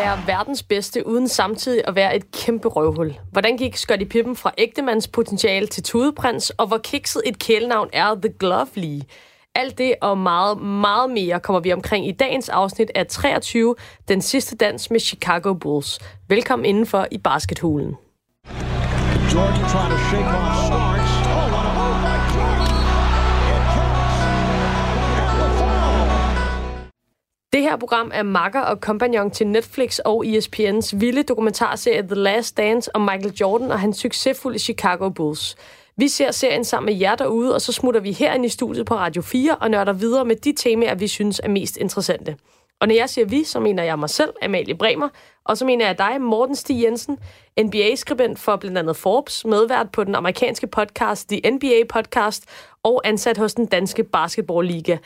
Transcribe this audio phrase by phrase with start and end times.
[0.00, 3.14] være verdens bedste, uden samtidig at være et kæmpe røvhul?
[3.32, 8.32] Hvordan gik Scotty Pippen fra ægtemandspotentiale til tudeprins, og hvor kikset et kælenavn er The
[8.38, 9.00] Glovely?
[9.54, 13.74] Alt det og meget, meget mere kommer vi omkring i dagens afsnit af 23,
[14.08, 15.98] den sidste dans med Chicago Bulls.
[16.28, 17.96] Velkommen indenfor i baskethulen.
[19.34, 20.89] Jordan trying to shake off
[27.52, 32.56] Det her program er makker og kompagnon til Netflix og ESPN's vilde dokumentarserie The Last
[32.56, 35.56] Dance om Michael Jordan og hans succesfulde Chicago Bulls.
[35.96, 38.94] Vi ser serien sammen med jer derude, og så smutter vi herinde i studiet på
[38.94, 42.36] Radio 4 og nørder videre med de temaer, vi synes er mest interessante.
[42.80, 45.08] Og når jeg siger vi, så mener jeg mig selv, Amalie Bremer,
[45.44, 47.18] og så mener jeg dig, Morten Stig Jensen,
[47.60, 52.44] NBA-skribent for blandt andet Forbes, medvært på den amerikanske podcast The NBA Podcast
[52.82, 54.96] og ansat hos den danske basketballliga.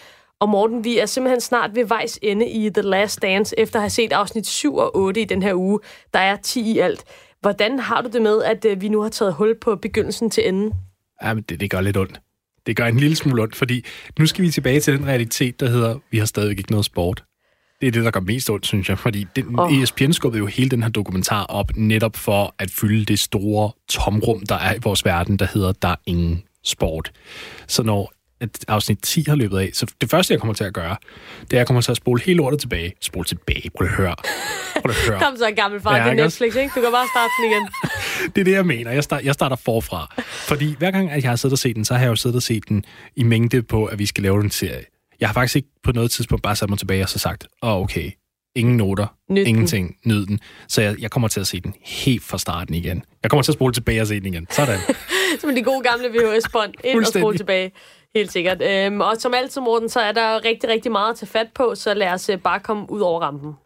[0.41, 3.83] Og Morten, vi er simpelthen snart ved vejs ende i The Last Dance, efter at
[3.83, 5.81] have set afsnit 7 og 8 i den her uge.
[6.15, 7.05] Der er 10 i alt.
[7.41, 10.49] Hvordan har du det med, at øh, vi nu har taget hul på begyndelsen til
[10.49, 10.73] enden?
[11.23, 12.21] Jamen, det, det gør lidt ondt.
[12.67, 13.85] Det gør en lille smule ondt, fordi
[14.19, 17.25] nu skal vi tilbage til den realitet, der hedder, vi har stadigvæk ikke noget sport.
[17.81, 19.83] Det er det, der gør mest ondt, synes jeg, fordi den, oh.
[19.83, 24.41] ESPN skubbede jo hele den her dokumentar op, netop for at fylde det store tomrum,
[24.49, 27.13] der er i vores verden, der hedder, der er ingen sport.
[27.67, 29.71] Så når at afsnit 10 har løbet af.
[29.73, 30.97] Så det første, jeg kommer til at gøre,
[31.41, 32.93] det er, at jeg kommer til at spole hele lortet tilbage.
[33.01, 33.71] Spole tilbage.
[33.77, 34.15] Prøv at høre.
[34.83, 35.21] Prøv at høre.
[35.25, 35.97] Kom så, gammel far.
[35.97, 36.73] Ja, det er Netflix, ikke?
[36.75, 37.69] Du kan bare starte den igen.
[38.35, 38.91] det er det, jeg mener.
[38.91, 40.15] Jeg, start, jeg starter forfra.
[40.23, 42.37] Fordi hver gang, at jeg har siddet og set den, så har jeg jo siddet
[42.37, 42.85] og set den
[43.17, 44.85] i mængde på, at vi skal lave en serie.
[45.21, 47.71] Jeg har faktisk ikke på noget tidspunkt bare sat mig tilbage og så sagt, åh,
[47.71, 48.11] oh, okay,
[48.55, 49.47] ingen noter, Nyden.
[49.47, 50.41] ingenting, nyd den.
[50.69, 53.05] Så jeg, jeg kommer til at se den helt fra starten igen.
[53.23, 54.47] Jeg kommer til at spole tilbage og se den igen.
[54.51, 54.79] Sådan.
[55.41, 56.73] Som de gode gamle VHS-bånd.
[56.85, 57.73] Ind og spole tilbage.
[58.17, 58.63] Helt sikkert.
[58.63, 61.75] Øhm, og som altid, Morten, så er der rigtig, rigtig meget at tage fat på,
[61.75, 63.57] så lad os øh, bare komme ud over rampen.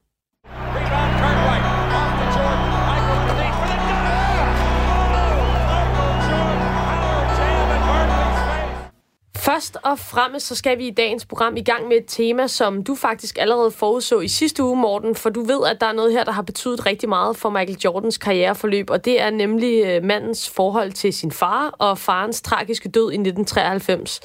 [9.38, 12.84] Først og fremmest så skal vi i dagens program i gang med et tema, som
[12.84, 16.12] du faktisk allerede forudså i sidste uge, Morten, for du ved, at der er noget
[16.12, 20.04] her, der har betydet rigtig meget for Michael Jordans karriereforløb, og det er nemlig øh,
[20.04, 24.21] mandens forhold til sin far og farens tragiske død i 1993.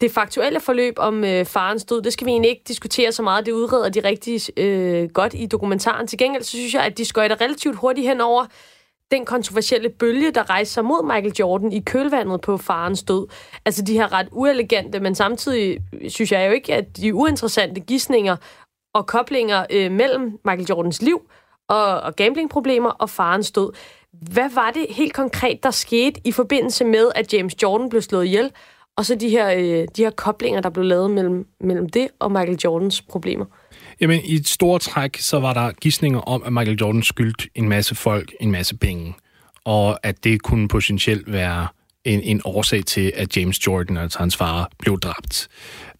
[0.00, 3.46] Det faktuelle forløb om øh, farens død, det skal vi egentlig ikke diskutere så meget.
[3.46, 6.06] Det udreder de rigtig øh, godt i dokumentaren.
[6.06, 8.46] Til gengæld så synes jeg, at de skøjter relativt hurtigt henover,
[9.10, 13.26] den kontroversielle bølge, der rejste sig mod Michael Jordan i kølvandet på farens død.
[13.64, 15.78] Altså de her ret uelegante, men samtidig
[16.08, 18.36] synes jeg jo ikke, at de uinteressante gissninger
[18.94, 21.30] og koblinger øh, mellem Michael Jordans liv
[21.68, 23.72] og, og gamblingproblemer og farens død.
[24.12, 28.24] Hvad var det helt konkret, der skete i forbindelse med, at James Jordan blev slået
[28.24, 28.52] ihjel,
[28.96, 32.32] og så de her, øh, de her koblinger, der blev lavet mellem, mellem det og
[32.32, 33.44] Michael Jordans problemer?
[34.00, 37.68] Jamen, i et stort træk, så var der gissninger om, at Michael Jordan skyldte en
[37.68, 39.14] masse folk en masse penge,
[39.64, 41.68] og at det kunne potentielt være
[42.04, 45.48] en, en årsag til, at James Jordan, altså hans far, blev dræbt.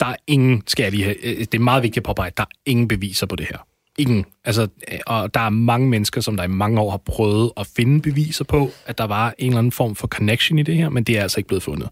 [0.01, 2.43] Der er ingen, skal jeg lige have, øh, det er meget vigtigt at påpege, der
[2.43, 3.59] er ingen beviser på det her.
[4.01, 4.25] Ingen.
[4.45, 7.67] Altså, øh, og der er mange mennesker, som der i mange år har prøvet at
[7.77, 10.89] finde beviser på, at der var en eller anden form for connection i det her,
[10.89, 11.89] men det er altså ikke blevet fundet.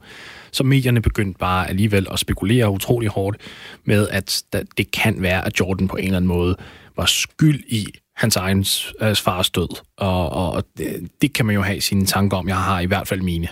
[0.50, 3.36] Så medierne begyndte bare alligevel at spekulere utrolig hårdt
[3.84, 6.56] med, at det kan være, at Jordan på en eller anden måde
[6.96, 7.86] var skyld i
[8.16, 8.64] hans egen
[9.00, 9.68] øh, fars død.
[9.96, 12.48] Og, og det, øh, det kan man jo have sine tanker om.
[12.48, 13.48] Jeg har i hvert fald mine.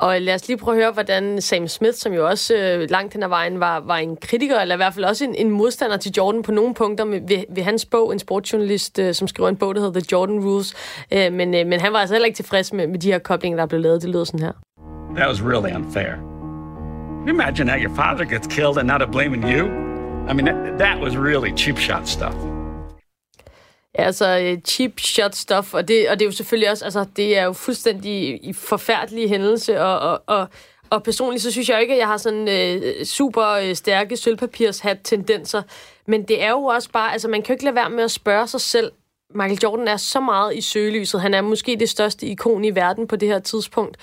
[0.00, 3.12] Og lad os lige prøve at høre, hvordan Sam Smith, som jo også øh, langt
[3.12, 5.96] hen ad vejen var, var en kritiker, eller i hvert fald også en, en modstander
[5.96, 9.48] til Jordan på nogle punkter med, ved, ved hans bog, en sportsjournalist, øh, som skriver
[9.48, 10.74] en bog, der hedder The Jordan Rules.
[11.12, 13.58] Øh, men, øh, men han var altså heller ikke tilfreds med, med de her koblinger,
[13.58, 14.02] der blev lavet.
[14.02, 14.52] Det lød sådan her.
[15.16, 16.12] That was really unfair.
[17.28, 19.66] Imagine how your father gets killed and not a blaming you.
[20.30, 22.55] I mean, that, that was really cheap shot stuff.
[23.98, 27.38] Altså øh, cheap shot stuff, og det, og det er jo selvfølgelig også, altså det
[27.38, 30.48] er jo fuldstændig i forfærdelige hændelse, og, og, og,
[30.90, 35.62] og personligt så synes jeg ikke, at jeg har sådan øh, super øh, stærke sølvpapirshat-tendenser,
[36.06, 38.10] men det er jo også bare, altså man kan jo ikke lade være med at
[38.10, 38.92] spørge sig selv,
[39.34, 43.06] Michael Jordan er så meget i søgelyset, han er måske det største ikon i verden
[43.06, 43.96] på det her tidspunkt,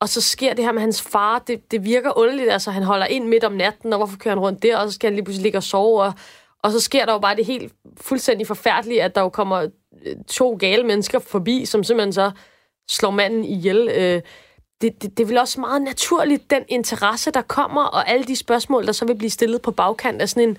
[0.00, 3.06] og så sker det her med hans far, det, det virker underligt, altså han holder
[3.06, 5.24] ind midt om natten, og hvorfor kører han rundt der, og så skal han lige
[5.24, 6.12] pludselig ligge og sove, og
[6.62, 9.68] og så sker der jo bare det helt fuldstændig forfærdelige, at der jo kommer
[10.06, 12.30] øh, to gale mennesker forbi, som simpelthen så
[12.90, 13.88] slår manden ihjel.
[13.88, 14.22] Øh,
[14.80, 18.36] det, det, det er vel også meget naturligt, den interesse, der kommer, og alle de
[18.36, 20.56] spørgsmål, der så vil blive stillet på bagkant af sådan en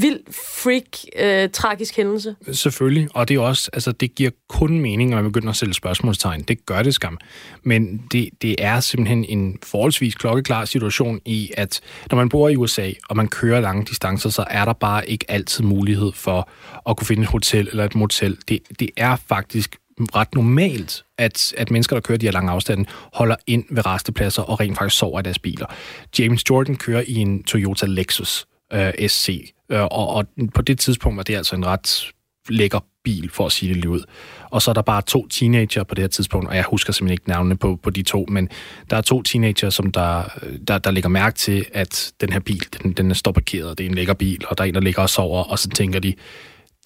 [0.00, 0.20] vild
[0.62, 0.84] freak,
[1.18, 2.36] øh, tragisk hændelse.
[2.52, 5.74] Selvfølgelig, og det er også, altså det giver kun mening, når man begynder at stille
[5.74, 6.42] spørgsmålstegn.
[6.42, 7.18] Det gør det skam.
[7.62, 11.80] Men det, det er simpelthen en forholdsvis klokkeklar situation i, at
[12.10, 15.30] når man bor i USA, og man kører lange distancer, så er der bare ikke
[15.30, 16.50] altid mulighed for
[16.88, 18.38] at kunne finde et hotel eller et motel.
[18.48, 22.84] Det, det er faktisk ret normalt, at, at mennesker, der kører de her lange afstande,
[23.12, 25.66] holder ind ved restepladser og rent faktisk sover i deres biler.
[26.18, 31.16] James Jordan kører i en Toyota Lexus øh, SC, øh, og, og på det tidspunkt
[31.16, 32.12] var det altså en ret
[32.48, 34.02] lækker bil, for at sige det lige ud.
[34.50, 37.12] Og så er der bare to teenager på det her tidspunkt, og jeg husker simpelthen
[37.12, 38.48] ikke navnene på, på de to, men
[38.90, 40.22] der er to teenager, som der,
[40.68, 43.88] der, der lægger mærke til, at den her bil, den, den står parkeret, det er
[43.88, 46.14] en lækker bil, og der er en, der ligger og sover, og så tænker de,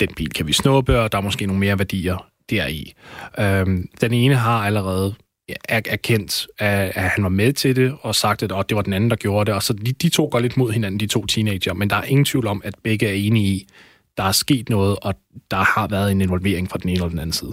[0.00, 2.92] den bil kan vi snuppe, og der er måske nogle mere værdier deri.
[3.38, 5.14] Øhm, den ene har allerede
[5.48, 8.82] er, erkendt, at, at han var med til det, og sagt, at oh, det var
[8.82, 9.54] den anden, der gjorde det.
[9.54, 12.02] Og så de, de to går lidt mod hinanden, de to teenager, men der er
[12.02, 13.68] ingen tvivl om, at begge er enige i,
[14.16, 15.14] der er sket noget, og
[15.50, 17.52] der har været en involvering fra den ene eller den anden side.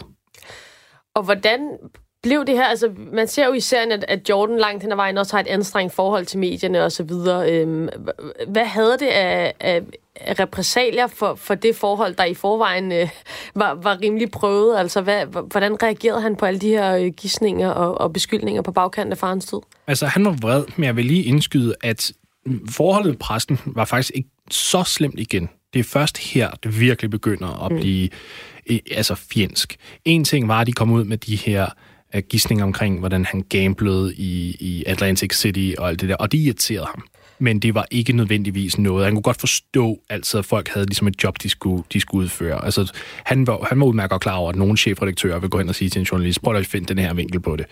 [1.15, 1.59] Og hvordan
[2.23, 4.95] blev det her, altså man ser jo i serien, at, at Jordan langt hen ad
[4.95, 7.51] vejen også har et anstrengt forhold til medierne og så videre.
[7.51, 7.89] Øhm,
[8.47, 9.81] hvad havde det af, af,
[10.15, 13.09] af repræsalier for, for det forhold, der i forvejen øh,
[13.55, 14.77] var, var rimelig prøvet?
[14.77, 18.71] Altså hvad, hvordan reagerede han på alle de her øh, gissninger og, og beskyldninger på
[18.71, 19.59] bagkanten af farens tid?
[19.87, 22.11] Altså han var vred, men jeg vil lige indskyde, at
[22.69, 25.49] forholdet med præsten var faktisk ikke så slemt igen.
[25.73, 27.79] Det er først her, det virkelig begynder at mm.
[27.79, 28.09] blive
[28.69, 28.79] mm.
[28.91, 29.77] altså fjendsk.
[30.05, 31.69] En ting var, at de kom ud med de her
[32.13, 36.31] af gissning omkring, hvordan han gamblede i, i Atlantic City og alt det der, og
[36.31, 37.03] det irriterede ham.
[37.39, 39.05] Men det var ikke nødvendigvis noget.
[39.05, 42.23] Han kunne godt forstå, altså, at folk havde ligesom et job, de skulle, de skulle
[42.23, 42.65] udføre.
[42.65, 45.75] Altså, han var, han var udmærket klar over, at nogle chefredaktører vil gå hen og
[45.75, 47.65] sige til en journalist, prøv at finde den her vinkel på det.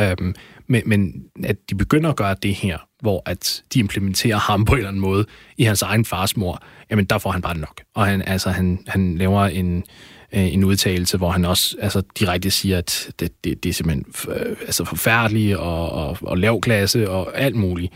[0.00, 0.34] Øhm,
[0.66, 1.12] men, men
[1.44, 4.88] at de begynder at gøre det her, hvor at de implementerer ham på en eller
[4.88, 5.26] anden måde
[5.56, 7.80] i hans egen fars mor, jamen der får han bare nok.
[7.94, 9.84] Og han, altså, han, han laver en,
[10.34, 14.04] øh, en udtalelse, hvor han også altså, direkte siger, at det, det, det er simpelthen
[14.28, 17.92] øh, altså forfærdeligt og, og, og lav klasse og alt muligt.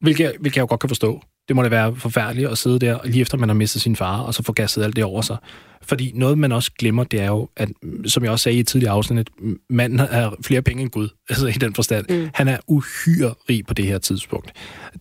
[0.00, 1.22] Hvilket, hvilket jeg jo godt kan forstå.
[1.48, 4.20] Det må det være forfærdeligt at sidde der, lige efter man har mistet sin far,
[4.20, 5.36] og så få gasset alt det over sig.
[5.82, 7.68] Fordi noget, man også glemmer, det er jo, at,
[8.06, 9.28] som jeg også sagde i et tidligere afsnit, at
[9.70, 12.06] manden har flere penge end Gud, altså i den forstand.
[12.08, 12.30] Mm.
[12.34, 14.52] Han er uhyre rig på det her tidspunkt.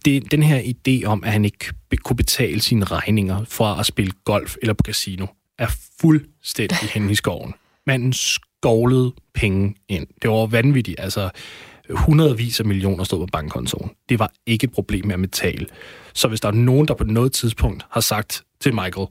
[0.06, 1.66] Det, den her idé om, at han ikke
[2.04, 5.26] kunne betale sine regninger fra at spille golf eller på casino,
[5.60, 5.68] er
[6.02, 7.54] fuldstændig hen i skoven.
[7.88, 10.08] Manden skovlede penge ind.
[10.22, 11.00] Det var vanvittigt.
[11.00, 11.30] Altså,
[11.90, 13.92] hundredvis af millioner stod på bankkontoen.
[14.10, 15.66] Det var ikke et problem med at betale.
[16.14, 19.08] Så hvis der er nogen, der på noget tidspunkt har sagt til Michael,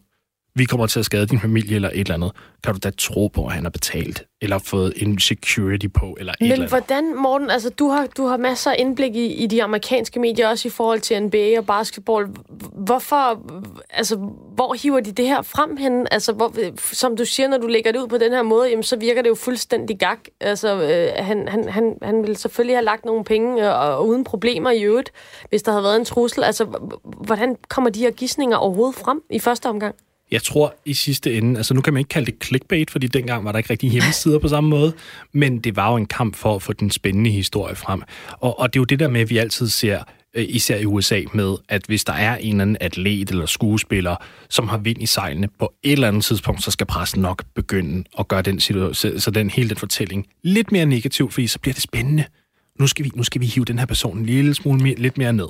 [0.57, 2.33] vi kommer til at skade din familie eller et eller andet,
[2.65, 6.33] kan du da tro på, at han har betalt, eller fået en security på, eller
[6.33, 6.71] et Men eller andet.
[6.71, 10.49] hvordan, Morten, altså du har, du har masser af indblik i, i de amerikanske medier,
[10.49, 12.27] også i forhold til NBA og basketball.
[12.73, 13.43] Hvorfor,
[13.91, 14.17] altså,
[14.55, 16.07] hvor hiver de det her frem hen?
[16.11, 16.53] Altså, hvor,
[16.95, 19.23] som du siger, når du lægger det ud på den her måde, jamen, så virker
[19.23, 20.17] det jo fuldstændig gag.
[20.41, 24.25] Altså, øh, han, han, han, han ville selvfølgelig have lagt nogle penge, og, og uden
[24.25, 25.13] problemer i øvrigt,
[25.49, 26.45] hvis der havde været en trussel.
[26.45, 26.65] Altså,
[27.05, 29.95] hvordan kommer de her gissninger overhovedet frem i første omgang?
[30.31, 33.45] Jeg tror i sidste ende, altså nu kan man ikke kalde det clickbait, fordi dengang
[33.45, 34.93] var der ikke rigtig hjemmesider på samme måde,
[35.33, 38.03] men det var jo en kamp for at få den spændende historie frem.
[38.33, 40.03] Og, og det er jo det der med, at vi altid ser,
[40.35, 44.17] øh, især i USA, med, at hvis der er en eller anden atlet eller skuespiller,
[44.49, 48.05] som har vind i sejlene, på et eller andet tidspunkt, så skal pressen nok begynde
[48.19, 51.75] at gøre den situation, så den hele den fortælling lidt mere negativ, fordi så bliver
[51.75, 52.25] det spændende.
[52.81, 55.19] Nu skal vi, nu skal vi hive den her person en lille smule mere, lidt
[55.19, 55.49] mere ned.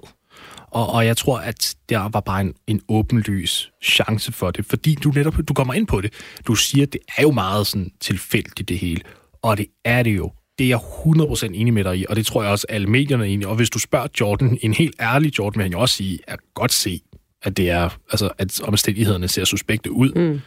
[0.76, 4.94] Og, og jeg tror, at der var bare en, en åbenlys chance for det, fordi
[4.94, 6.12] du netop du kommer ind på det.
[6.46, 9.00] Du siger, at det er jo meget sådan tilfældigt det hele,
[9.42, 10.32] og det er det jo.
[10.58, 13.24] Det er jeg 100% enig med dig i, og det tror jeg også, alle medierne
[13.24, 15.94] er enige Og hvis du spørger Jordan, en helt ærlig Jordan, vil han jo også
[15.94, 17.00] sige, at godt se,
[17.42, 20.12] at det er, altså, at omstændighederne ser suspekte ud.
[20.12, 20.40] Mm.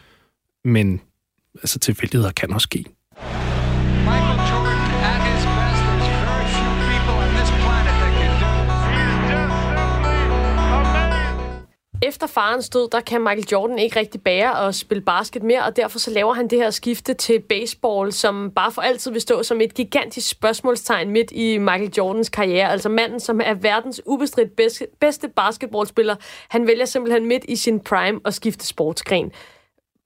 [0.71, 1.01] Men
[1.55, 2.85] altså, tilfældigheder kan også ske.
[12.01, 15.75] Efter farens død, der kan Michael Jordan ikke rigtig bære at spille basket mere, og
[15.75, 19.43] derfor så laver han det her skifte til baseball, som bare for altid vil stå
[19.43, 22.71] som et gigantisk spørgsmålstegn midt i Michael Jordans karriere.
[22.71, 24.55] Altså manden, som er verdens ubestridt
[24.99, 26.15] bedste, basketballspiller,
[26.49, 29.31] han vælger simpelthen midt i sin prime at skifte sportsgren.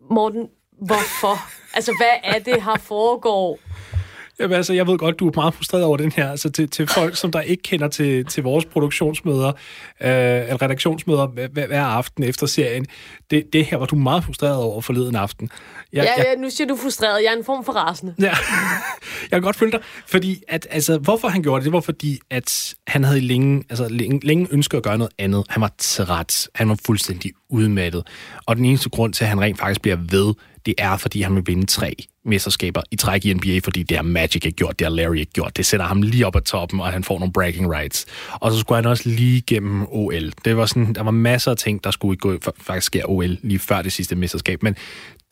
[0.10, 0.50] Morten,
[0.82, 1.38] hvorfor?
[1.76, 3.60] altså, hvad er det, her foregår?
[4.40, 6.32] Jamen, altså, jeg ved godt, du er meget frustreret over den her.
[6.32, 9.54] Altså, til, til folk, som der ikke kender til, til vores produktionsmøder, øh,
[10.02, 12.86] eller redaktionsmøder hver, hver aften efter serien,
[13.32, 15.50] det, det her var du meget frustreret over forleden aften.
[15.94, 17.24] Jeg, ja, ja, nu siger du frustreret.
[17.24, 18.16] Jeg er en form for rasende.
[18.20, 18.24] Ja,
[19.22, 19.80] jeg kan godt følge dig.
[20.08, 23.88] Fordi, at, altså, hvorfor han gjorde det, det var fordi, at han havde længe, altså,
[23.90, 25.44] længe, længe ønsket at gøre noget andet.
[25.50, 26.48] Han var træt.
[26.56, 28.08] Han var fuldstændig udmattet.
[28.46, 30.34] Og den eneste grund til, at han rent faktisk bliver ved,
[30.66, 34.04] det er, fordi han vil vinde tre mesterskaber i træk i NBA, fordi det har
[34.04, 35.58] Magic ikke gjort, det har Larry ikke gjort.
[35.58, 38.06] Det sætter ham lige op ad toppen, og han får nogle bragging rights.
[38.34, 40.32] Og så skulle han også lige gennem OL.
[40.46, 43.60] Det var sådan, der var masser af ting, der skulle gå, faktisk sker OL lige
[43.60, 44.76] før det sidste mesterskab, men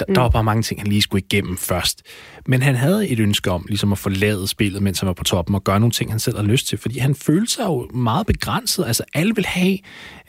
[0.01, 0.15] der, mm.
[0.15, 2.01] der var bare mange ting, han lige skulle igennem først.
[2.47, 5.55] Men han havde et ønske om ligesom at forlade spillet, mens han var på toppen,
[5.55, 8.27] og gøre nogle ting, han selv har lyst til, fordi han følte sig jo meget
[8.27, 8.85] begrænset.
[8.87, 9.77] Altså, alle vil have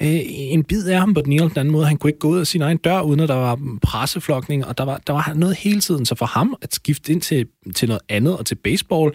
[0.01, 1.87] øh, en bid af ham på den ene eller den anden måde.
[1.87, 4.79] Han kunne ikke gå ud af sin egen dør, uden at der var presseflokning, og
[4.79, 6.07] der var, der var noget hele tiden.
[6.07, 9.13] Så for ham at skifte ind til, til noget andet og til baseball,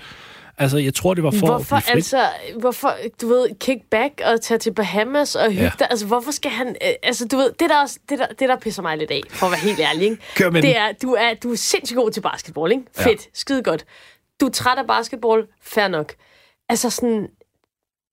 [0.60, 4.22] Altså, jeg tror, det var for hvorfor, at blive altså, hvorfor, du ved, kick back
[4.26, 5.72] og tage til Bahamas og hygge ja.
[5.80, 5.88] dig?
[5.90, 6.68] Altså, hvorfor skal han...
[6.68, 9.22] Øh, altså, du ved, det der, også, det, der, det der pisser mig lidt af,
[9.30, 10.18] for at være helt ærlig, ikke?
[10.36, 12.84] Kør med det er, du er, du er sindssygt god til basketball, ikke?
[12.96, 13.30] Fedt, ja.
[13.34, 13.86] skide godt.
[14.42, 16.14] Du er træt af basketball, fair nok.
[16.70, 17.28] Altså sådan,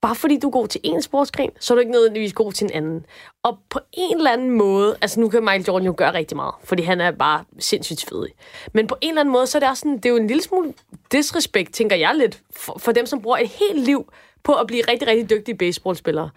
[0.05, 2.65] bare fordi du er god til en sportsgren, så er du ikke nødvendigvis god til
[2.65, 3.07] en anden.
[3.43, 6.55] Og på en eller anden måde, altså nu kan Michael Jordan jo gøre rigtig meget,
[6.65, 8.27] fordi han er bare sindssygt fed.
[8.73, 10.27] Men på en eller anden måde, så er det også sådan, det er jo en
[10.27, 10.75] lille smule
[11.13, 14.83] disrespekt, tænker jeg lidt, for, for dem, som bruger et helt liv på at blive
[14.89, 16.31] rigtig, rigtig dygtige baseballspillere.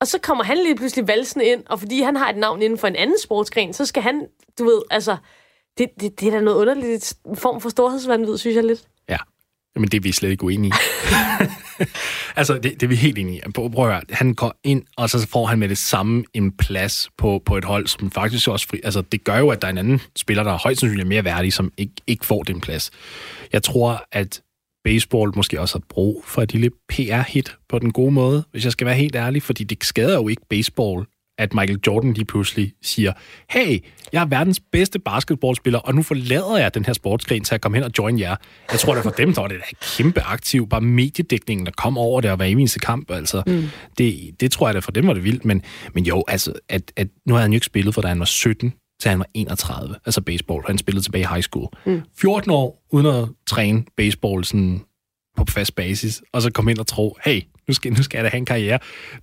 [0.00, 2.78] Og så kommer han lige pludselig valsen ind, og fordi han har et navn inden
[2.78, 4.26] for en anden sportsgren, så skal han,
[4.58, 5.16] du ved, altså,
[5.78, 8.88] det, det, det er da noget underligt form for storhedsvandvid, synes jeg lidt.
[9.78, 11.14] Ja, men det er vi slet ikke uenige i.
[12.36, 13.50] altså, det, det er vi helt enige i.
[13.50, 17.10] Prøv at høre, han går ind, og så får han med det samme en plads
[17.18, 18.80] på, på et hold, som faktisk også fri...
[18.84, 21.24] Altså, det gør jo, at der er en anden spiller, der er højst sandsynligt mere
[21.24, 22.90] værdig, som ikke, ikke får den plads.
[23.52, 24.42] Jeg tror, at
[24.84, 28.72] baseball måske også har brug for et lille PR-hit på den gode måde, hvis jeg
[28.72, 31.04] skal være helt ærlig, fordi det skader jo ikke baseball
[31.38, 33.12] at Michael Jordan lige pludselig siger,
[33.50, 37.60] hey, jeg er verdens bedste basketballspiller, og nu forlader jeg den her sportsgren til at
[37.60, 38.36] komme hen og join jer.
[38.72, 41.98] Jeg tror, det for dem, der var det et kæmpe aktiv, bare mediedækningen, der kom
[41.98, 43.10] over det og var eneste kamp.
[43.10, 43.64] Altså, mm.
[43.98, 45.62] det, det tror jeg, at for dem var det vildt, men,
[45.94, 48.24] men jo, altså, at, at nu havde han jo ikke spillet, for da han var
[48.24, 50.62] 17, til han var 31, altså baseball.
[50.66, 51.68] Han spillede tilbage i high school.
[51.86, 52.02] Mm.
[52.16, 54.80] 14 år uden at træne baseball sådan
[55.36, 58.24] på fast basis, og så komme ind og tro, hey, nu skal, nu skal jeg
[58.24, 58.78] da have en karriere.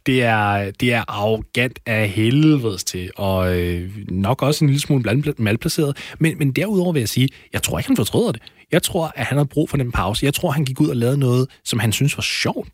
[0.06, 5.34] Det er, det er arrogant af helvedes til, og øh, nok også en lille smule
[5.38, 5.98] malplaceret.
[6.20, 8.42] Men, men derudover vil jeg sige, jeg tror ikke, han fortryder det.
[8.72, 10.26] Jeg tror, at han har brug for den pause.
[10.26, 12.70] Jeg tror, han gik ud og lavede noget, som han synes var sjovt.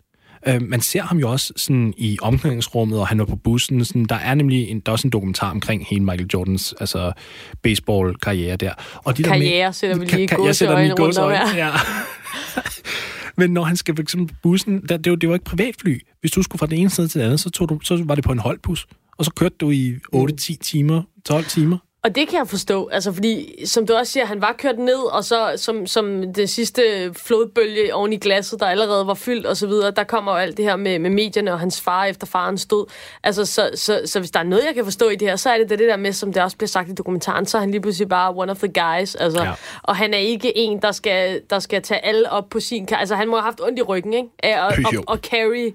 [0.48, 3.86] Øh, man ser ham jo også sådan i omklædningsrummet, og han var på bussen.
[3.86, 7.12] Sådan, der er nemlig en, der er også en dokumentar omkring hele Michael Jordans altså,
[7.62, 8.74] baseball-karriere der.
[8.96, 10.26] Og de karriere der med, sætter vi lige
[10.64, 11.56] i øjne rundt om her.
[11.56, 11.72] Ja.
[13.38, 16.00] Men når han skal for eksempel bussen, der, det, var, det var ikke privatfly.
[16.20, 18.16] Hvis du skulle fra den ene side til den anden, så, tog du, så var
[18.16, 18.88] det på en holdbus.
[19.18, 21.78] Og så kørte du i 8-10 timer, 12 timer.
[22.04, 25.00] Og det kan jeg forstå, altså fordi, som du også siger, han var kørt ned,
[25.14, 29.58] og så som, som det sidste flodbølge oven i glasset, der allerede var fyldt og
[29.58, 32.28] så videre, der kommer jo alt det her med, med medierne og hans far efter
[32.28, 32.86] faren stod.
[33.24, 35.50] Altså, så, så, så hvis der er noget, jeg kan forstå i det her, så
[35.50, 37.60] er det det, det der med, som det også bliver sagt i dokumentaren, så er
[37.60, 39.44] han lige pludselig bare one of the guys, altså.
[39.44, 39.54] Ja.
[39.84, 42.88] Og han er ikke en, der skal, der skal tage alle op på sin...
[42.92, 44.30] Altså, han må have haft ondt i ryggen, ikke?
[44.44, 45.74] Af at, og, og carry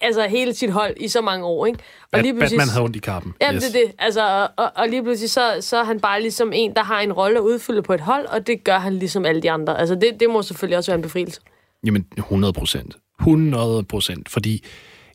[0.00, 1.78] altså hele sit hold i så mange år, ikke?
[2.12, 3.34] Og lige pludselig, Batman havde ondt i kappen.
[3.40, 3.64] Ja, yes.
[3.64, 3.94] det er det.
[3.98, 7.12] Altså, og, og lige pludselig, så, så er han bare ligesom en, der har en
[7.12, 9.80] rolle at udfylde på et hold, og det gør han ligesom alle de andre.
[9.80, 11.40] Altså, det, det må selvfølgelig også være en befrielse.
[11.86, 12.96] Jamen, 100 procent.
[13.20, 14.28] 100 procent.
[14.28, 14.64] Fordi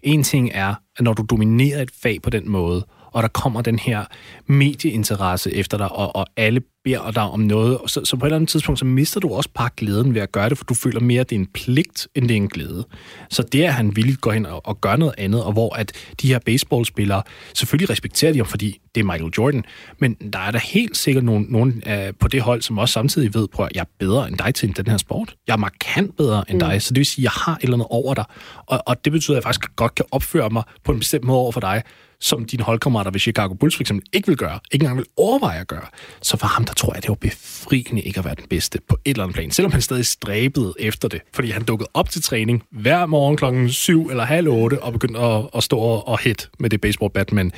[0.04, 3.62] en ting er, at når du dominerer et fag på den måde, og der kommer
[3.62, 4.06] den her
[4.48, 8.36] medieinteresse efter dig, og, og alle beder dig om noget, så, så på et eller
[8.36, 11.00] andet tidspunkt, så mister du også bare glæden ved at gøre det, for du føler
[11.00, 12.86] mere, at det er en pligt, end det er en glæde.
[13.30, 15.92] Så det, at han villigt går hen og, og gør noget andet, og hvor at
[16.22, 19.64] de her baseballspillere, selvfølgelig respekterer de ham, fordi det er Michael Jordan,
[20.00, 23.34] men der er der helt sikkert nogen, nogen uh, på det hold, som også samtidig
[23.34, 25.36] ved, prøv at jeg er bedre end dig til den her sport.
[25.48, 26.60] Jeg er markant bedre end mm.
[26.60, 28.26] dig, så det vil sige, at jeg har et eller andet over dig,
[28.66, 31.40] og, og det betyder, at jeg faktisk godt kan opføre mig på en bestemt måde
[31.40, 31.84] over for dig,
[32.22, 35.60] som dine holdkammerater ved Chicago Bulls for eksempel ikke vil gøre, ikke engang vil overveje
[35.60, 35.86] at gøre.
[36.22, 38.98] Så for ham, der tror jeg, det var befriende ikke at være den bedste på
[39.06, 42.22] et eller andet plan, selvom han stadig stræbede efter det, fordi han dukkede op til
[42.22, 46.50] træning hver morgen klokken 7 eller halv 8 og begyndte at, at stå og hit
[46.60, 47.52] med det baseball bat, men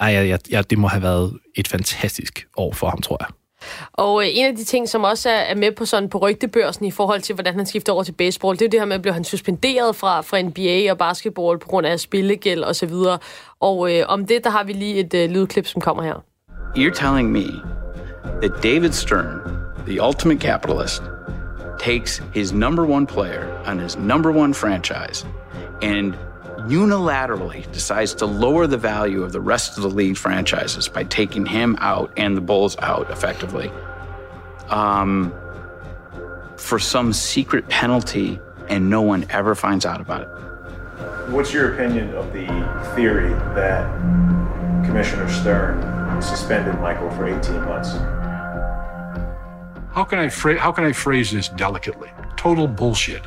[0.00, 3.28] ej, ja, ja, det må have været et fantastisk år for ham, tror jeg.
[3.92, 6.90] Og øh, en af de ting, som også er med på sådan på rygtebørsen i
[6.90, 9.14] forhold til, hvordan han skifter over til baseball, det er det her med, at blev
[9.14, 13.18] han suspenderet fra, fra NBA og basketball på grund af spillegæld og så videre.
[13.60, 16.14] Og øh, om det, der har vi lige et øh, lydklip, som kommer her.
[16.76, 17.46] You're telling me
[18.42, 19.40] that David Stern,
[19.86, 21.02] the ultimate capitalist,
[21.78, 25.26] takes his number one player on his number one franchise
[25.82, 26.14] and
[26.66, 31.46] unilaterally decides to lower the value of the rest of the league franchises by taking
[31.46, 33.70] him out and the Bulls out effectively
[34.68, 35.32] um,
[36.56, 40.28] for some secret penalty and no one ever finds out about it.
[41.30, 42.46] What's your opinion of the
[42.94, 43.86] theory that
[44.84, 47.92] Commissioner Stern suspended Michael for 18 months?
[49.92, 52.10] How can I fra- how can I phrase this delicately?
[52.36, 53.26] Total bullshit.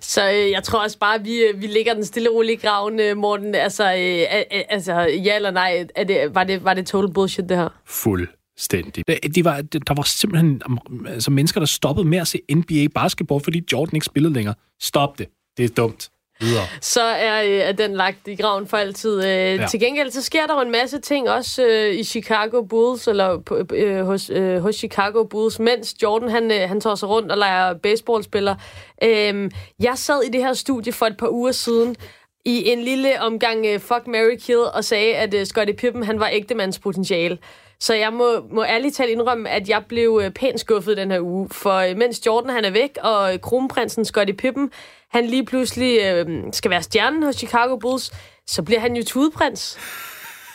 [0.00, 2.56] Så øh, jeg tror også bare, at vi, øh, vi ligger den stille rolige i
[2.56, 3.54] graven, øh, Morten.
[3.54, 7.48] Altså, øh, øh, altså, ja eller nej, er det, var, det, var det total bullshit,
[7.48, 7.68] det her?
[7.86, 9.06] Fuldstændig.
[9.06, 10.62] Det, det var, det, der var simpelthen
[11.06, 14.54] altså, mennesker, der stoppede med at se NBA basketball, fordi Jordan ikke spillede længere.
[14.80, 15.26] Stop det.
[15.56, 16.10] Det er dumt.
[16.40, 16.64] Videre.
[16.80, 19.24] Så er, øh, er den lagt i graven for altid.
[19.24, 19.66] Øh, ja.
[19.66, 23.52] Til gengæld, så sker der jo en masse ting også øh, i Chicago Bulls, eller
[23.72, 27.38] øh, hos, øh, hos Chicago Bulls, mens Jordan han, øh, han tager sig rundt og
[27.38, 28.56] leger baseballspiller.
[29.02, 31.96] Øh, jeg sad i det her studie for et par uger siden,
[32.44, 36.20] i en lille omgang uh, Fuck, Mary Kill, og sagde, at uh, Scottie Pippen, han
[36.20, 37.38] var ægtemandspotentiale.
[37.80, 41.20] Så jeg må, må ærligt talt indrømme, at jeg blev uh, pænt skuffet den her
[41.20, 41.48] uge.
[41.52, 44.70] For uh, mens Jordan han er væk, og uh, kronprinsen Scottie Pippen,
[45.10, 48.12] han lige pludselig øh, skal være stjernen hos Chicago Bulls,
[48.46, 49.78] så bliver han jo tudeprins.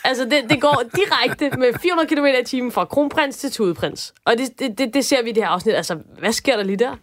[0.04, 4.14] Altså, det, det går direkte med 400 km i timen fra kronprins til tudeprins.
[4.24, 5.74] Og det, det, det, det ser vi i det her afsnit.
[5.74, 6.96] Altså, hvad sker der lige der?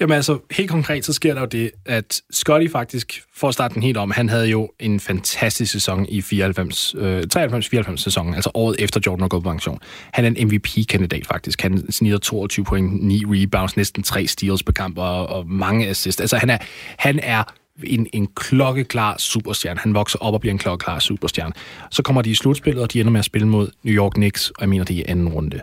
[0.00, 3.74] Jamen altså, helt konkret, så sker der jo det, at Scotty faktisk, for at starte
[3.74, 8.50] den helt om, han havde jo en fantastisk sæson i 94, øh, 93-94 sæsonen, altså
[8.54, 9.78] året efter Jordan og gået på pension.
[10.12, 11.62] Han er en MVP-kandidat faktisk.
[11.62, 16.20] Han snitter 22 point, 9 rebounds, næsten 3 steals på kamp og, og mange assists.
[16.20, 16.58] Altså han er,
[16.98, 17.42] han er
[17.84, 19.80] en, en klokkeklar superstjerne.
[19.80, 21.52] Han vokser op og bliver en klokkeklar superstjerne.
[21.90, 24.50] Så kommer de i slutspillet, og de ender med at spille mod New York Knicks,
[24.50, 25.60] og jeg mener, det er i anden runde.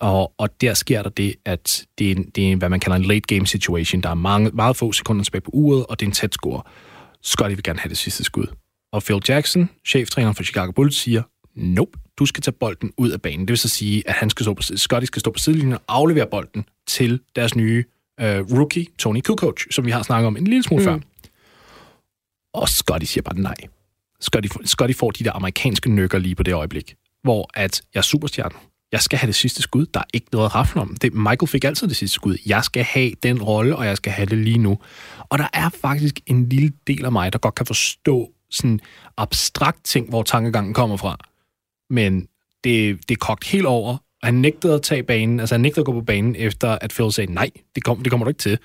[0.00, 3.04] Og, og der sker der det, at det er, det er, hvad man kalder en
[3.04, 4.00] late game situation.
[4.00, 6.62] Der er mange, meget få sekunder tilbage på uret, og det er en tæt score.
[7.22, 8.46] Scotty vil gerne have det sidste skud.
[8.92, 11.22] Og Phil Jackson, cheftræneren for Chicago Bulls, siger,
[11.54, 13.40] nope, du skal tage bolden ud af banen.
[13.40, 15.80] Det vil så sige, at han skal stå på, Scotty skal stå på sidelinjen og
[15.88, 17.84] aflevere bolden til deres nye
[18.20, 20.84] uh, rookie, Tony Kukoc, som vi har snakket om en lille smule mm.
[20.84, 20.98] før.
[22.54, 23.54] Og Scotty siger bare nej.
[24.20, 28.02] Scotty, Scotty får de der amerikanske nykker lige på det øjeblik, hvor at jeg er
[28.02, 28.54] superstjerne,
[28.92, 29.86] jeg skal have det sidste skud.
[29.86, 30.96] Der er ikke noget at rafle om.
[31.02, 32.36] Det, Michael fik altid det sidste skud.
[32.46, 34.78] Jeg skal have den rolle, og jeg skal have det lige nu.
[35.20, 38.80] Og der er faktisk en lille del af mig, der godt kan forstå sådan
[39.16, 41.16] abstrakt ting, hvor tankegangen kommer fra.
[41.90, 42.28] Men
[42.64, 45.80] det, det er kogt helt over, og han nægtede at tage banen, altså han nægtede
[45.80, 48.38] at gå på banen, efter at Phil sagde, nej, det, kom, det kommer du ikke
[48.38, 48.58] til.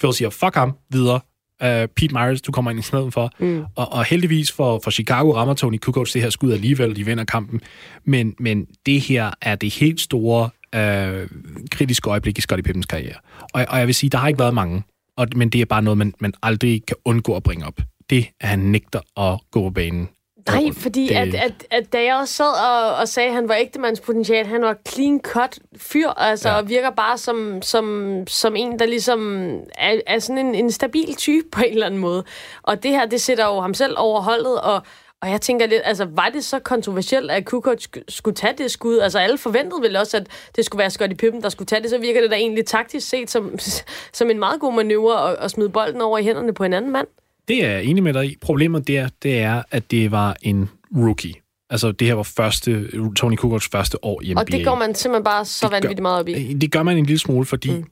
[0.00, 1.20] Phil siger, fuck ham, videre,
[1.64, 3.32] Uh, Pete Myers, du kommer ind i stedet for.
[3.38, 3.64] Mm.
[3.76, 7.24] Og, og heldigvis for, for Chicago rammer Tony Kukoc det her skud alligevel, de vinder
[7.24, 7.60] kampen.
[8.04, 11.28] Men, men det her er det helt store uh,
[11.70, 13.16] kritiske øjeblik i Scottie Pippens karriere.
[13.54, 14.82] Og, og jeg vil sige, der har ikke været mange,
[15.16, 17.80] og, men det er bare noget, man, man aldrig kan undgå at bringe op.
[18.10, 20.08] Det, at han nægter at gå på banen
[20.46, 21.14] Nej, fordi det...
[21.14, 24.62] at, at, at da jeg også sad og, og sagde, at han var ægtemandspotential, han
[24.62, 26.56] var clean cut fyr, altså, ja.
[26.56, 31.14] og virker bare som, som, som en, der ligesom er, er sådan en, en stabil
[31.14, 32.24] type på en eller anden måde.
[32.62, 34.82] Og det her, det sætter jo ham selv over holdet, og,
[35.22, 38.98] og jeg tænker lidt, altså, var det så kontroversielt, at Kukoc skulle tage det skud?
[38.98, 40.26] Altså, alle forventede vel også, at
[40.56, 41.90] det skulle være Scottie Pippen, der skulle tage det.
[41.90, 43.58] Så virker det da egentlig taktisk set som,
[44.18, 46.90] som en meget god manøvre at, at smide bolden over i hænderne på en anden
[46.90, 47.06] mand.
[47.50, 48.36] Det er jeg enig med dig i.
[48.40, 51.34] Problemet der, det er, at det var en rookie.
[51.70, 54.40] Altså, det her var første, Tony Kukocs første år i NBA.
[54.40, 56.54] Og det går man simpelthen bare så det vanvittigt gør, meget op i.
[56.54, 57.84] Det gør man en lille smule, fordi mm.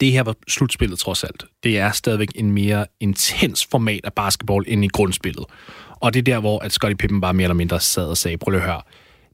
[0.00, 1.44] det her var slutspillet trods alt.
[1.62, 5.44] Det er stadigvæk en mere intens format af basketball end i grundspillet.
[5.90, 8.36] Og det er der, hvor at Scottie Pippen bare mere eller mindre sad og sagde,
[8.36, 8.82] prøv at høre,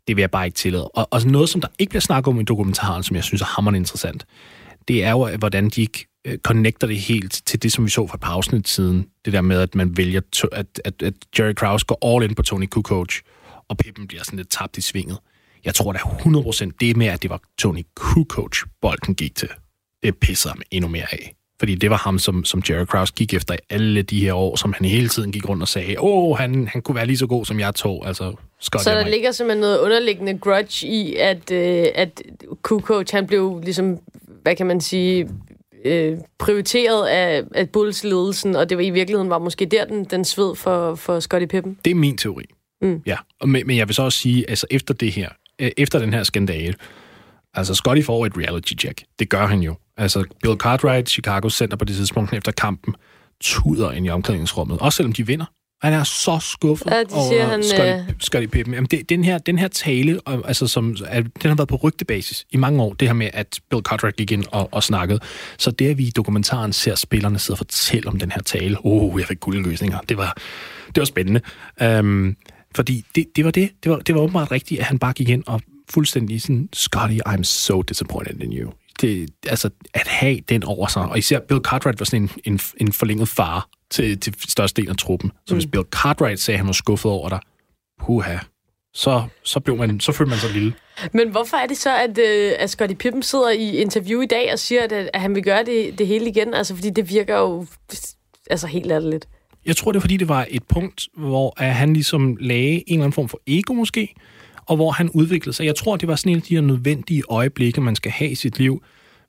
[0.09, 0.89] det vil jeg bare ikke tillade.
[0.89, 3.47] Og, og noget, som der ikke bliver snakket om i dokumentaren, som jeg synes er
[3.47, 4.27] hammerende interessant,
[4.89, 8.07] det er jo, hvordan de ikke øh, connecter det helt til det, som vi så
[8.07, 9.07] fra pausen siden.
[9.25, 12.35] Det der med, at man vælger, to, at, at, at Jerry Krause går all in
[12.35, 13.15] på Tony Kukoc,
[13.69, 15.19] og Pippen bliver sådan lidt tabt i svinget.
[15.65, 19.49] Jeg tror da 100% det med, at det var Tony Kukoc, bolden gik til.
[20.03, 21.35] Det pisser ham endnu mere af.
[21.59, 24.57] Fordi det var ham, som, som Jerry Krause gik efter i alle de her år,
[24.57, 27.27] som han hele tiden gik rundt og sagde, åh, han, han kunne være lige så
[27.27, 28.07] god, som jeg tog.
[28.07, 32.23] Altså, Scott så der ligger simpelthen noget underliggende grudge i, at, øh, at
[32.63, 33.99] Kukoc, han blev ligesom,
[34.43, 35.29] hvad kan man sige,
[35.85, 40.25] øh, prioriteret af, af Bulls-ledelsen, og det var i virkeligheden var måske der, den, den
[40.25, 41.79] sved for, for Scottie Pippen.
[41.85, 42.45] Det er min teori.
[42.83, 43.03] Mm.
[43.07, 46.13] Ja, men, men jeg vil så også sige, altså efter det her, øh, efter den
[46.13, 46.75] her skandale,
[47.55, 49.05] altså Scottie får et reality check.
[49.19, 49.75] Det gør han jo.
[49.97, 52.95] Altså Bill Cartwright, Chicago Center på det tidspunkt efter kampen,
[53.41, 54.79] tuder ind i omklædningsrummet.
[54.81, 55.47] Også selvom de vinder.
[55.85, 57.63] Han er så skuffet ja, de siger, over han,
[58.21, 58.49] Scotty, øh...
[58.49, 58.75] Pippen.
[58.75, 62.57] Jamen, det, den, her, den her tale, altså, som, den har været på rygtebasis i
[62.57, 65.21] mange år, det her med, at Bill Cartwright gik ind og, og snakkede.
[65.59, 68.77] Så det, at vi i dokumentaren ser spillerne sidde og fortælle om den her tale,
[68.85, 70.37] oh, jeg fik guldløsninger, det var,
[70.87, 71.41] det var spændende.
[72.01, 72.37] Um,
[72.75, 73.71] fordi det, det var det.
[73.83, 77.19] Det var, det var åbenbart rigtigt, at han bare gik ind og fuldstændig sådan, Scotty,
[77.29, 78.73] I'm so disappointed in you.
[79.01, 81.03] Det, altså, at have den over sig.
[81.03, 84.97] Og især Bill Cartwright var sådan en, en, en forlænget far til, til størstedelen af
[84.97, 85.33] truppen.
[85.47, 85.61] Så mm.
[85.61, 87.41] hvis Bill Cartwright sagde, at han var skuffet over dig,
[88.01, 88.39] puha,
[88.95, 90.75] så, så, blev man, så følte man sig lille.
[91.13, 94.53] Men hvorfor er det så, at, øh, at Scottie Pippen sidder i interview i dag
[94.53, 96.55] og siger, at, at han vil gøre det, det hele igen?
[96.55, 97.67] Altså, fordi det virker jo
[98.51, 99.29] altså, helt latterligt.
[99.67, 102.83] Jeg tror, det er, fordi det var et punkt, hvor at han ligesom lagde en
[102.89, 104.15] eller anden form for ego måske,
[104.67, 105.67] og hvor han udviklede sig.
[105.67, 108.35] Jeg tror, det var sådan en af de her nødvendige øjeblikke, man skal have i
[108.35, 108.83] sit liv,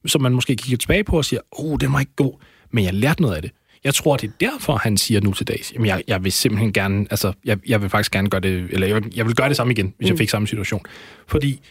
[0.05, 2.33] som man måske kigger tilbage på og siger, åh, oh, den var ikke god,
[2.71, 3.51] men jeg lærte noget af det.
[3.85, 6.73] Jeg tror, det er derfor, han siger nu til dags, jamen jeg, jeg vil simpelthen
[6.73, 9.49] gerne, altså jeg, jeg vil faktisk gerne gøre det, eller jeg vil, jeg vil gøre
[9.49, 10.11] det samme igen, hvis mm.
[10.11, 10.81] jeg fik samme situation.
[11.27, 11.61] Fordi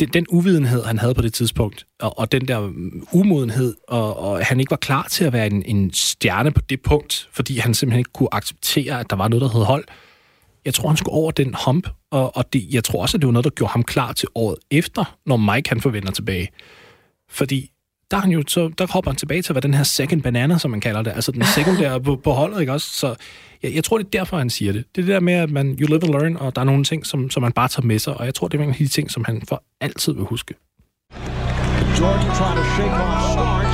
[0.00, 2.72] den, den uvidenhed, han havde på det tidspunkt, og, og den der
[3.12, 6.82] umodenhed, og, og han ikke var klar til at være en, en stjerne på det
[6.82, 9.84] punkt, fordi han simpelthen ikke kunne acceptere, at der var noget, der hed hold.
[10.64, 13.26] Jeg tror, han skulle over den hump, og, og det, jeg tror også, at det
[13.26, 16.48] var noget, der gjorde ham klar til året efter, når Mike han forventer tilbage.
[17.30, 17.70] Fordi
[18.10, 20.70] der, han jo, så, der hopper han tilbage til, hvad den her second banana, som
[20.70, 22.88] man kalder det, altså den sekundære på, på holdet, ikke også?
[22.90, 23.14] Så
[23.62, 24.84] jeg, jeg tror, det er derfor, han siger det.
[24.96, 26.84] Det er det der med, at man, you live and learn, og der er nogle
[26.84, 28.76] ting, som, som man bare tager med sig, og jeg tror, det er en af
[28.76, 30.54] de ting, som han for altid vil huske.
[32.00, 33.67] Jordan trying to shake off Starks.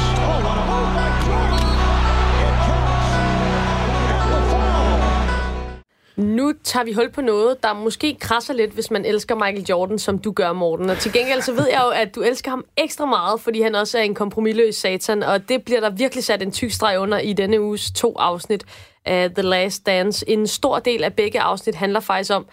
[6.17, 9.99] Nu tager vi hul på noget, der måske krasser lidt, hvis man elsker Michael Jordan,
[9.99, 10.91] som du gør, Morten.
[10.91, 13.75] Og til gengæld så ved jeg jo, at du elsker ham ekstra meget, fordi han
[13.75, 17.19] også er en kompromilløs satan, og det bliver der virkelig sat en tyk streg under
[17.19, 18.65] i denne uges to afsnit
[19.05, 20.31] af The Last Dance.
[20.31, 22.47] En stor del af begge afsnit handler faktisk om,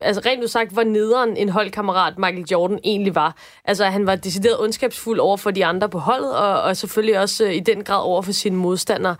[0.00, 3.36] altså rent sagt, hvor nederen en holdkammerat Michael Jordan egentlig var.
[3.64, 7.44] Altså, han var decideret ondskabsfuld over for de andre på holdet, og, og selvfølgelig også
[7.44, 9.16] øh, i den grad over for sine modstandere.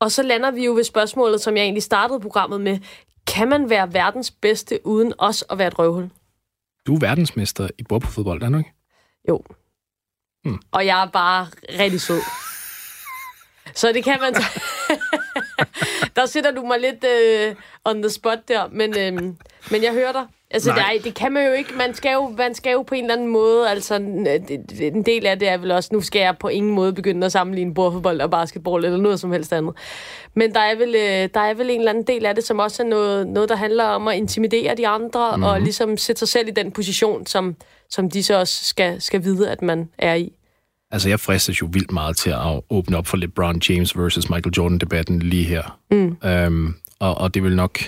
[0.00, 2.78] Og så lander vi jo ved spørgsmålet, som jeg egentlig startede programmet med.
[3.26, 6.10] Kan man være verdens bedste uden også at være et røvhul?
[6.86, 8.72] Du er verdensmester i bordfodbold, er du ikke?
[9.28, 9.42] Jo.
[10.44, 10.60] Hmm.
[10.70, 11.46] Og jeg er bare
[11.78, 12.20] rigtig sød.
[13.74, 14.34] Så det kan man...
[16.16, 19.34] der sætter du mig lidt uh, on the spot der, men, uh,
[19.70, 20.26] men jeg hører dig.
[20.50, 20.92] Altså, Nej.
[20.96, 21.74] det, det kan man jo ikke.
[21.74, 23.94] Man skal jo, man skal jo på en eller anden måde, altså
[24.80, 27.32] en del af det er vel også, nu skal jeg på ingen måde begynde at
[27.32, 29.74] sammenligne bordfodbold og basketball eller noget som helst andet.
[30.34, 32.58] Men der er vel, øh, der er vel en eller anden del af det, som
[32.58, 35.42] også er noget, noget der handler om at intimidere de andre mm-hmm.
[35.42, 37.56] og ligesom sætte sig selv i den position, som,
[37.90, 40.32] som de så også skal, skal vide, at man er i.
[40.90, 44.54] Altså, jeg fristes jo vildt meget til at åbne op for LeBron James versus Michael
[44.56, 45.78] Jordan-debatten lige her.
[45.90, 46.16] Mm.
[46.24, 47.78] Øhm, og, og det vil nok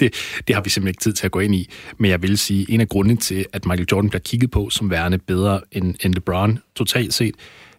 [0.00, 0.14] det,
[0.48, 1.70] det har vi simpelthen ikke tid til at gå ind i.
[1.98, 4.90] Men jeg vil sige, en af grundene til, at Michael Jordan bliver kigget på som
[4.90, 7.34] værende bedre end, end LeBron totalt set,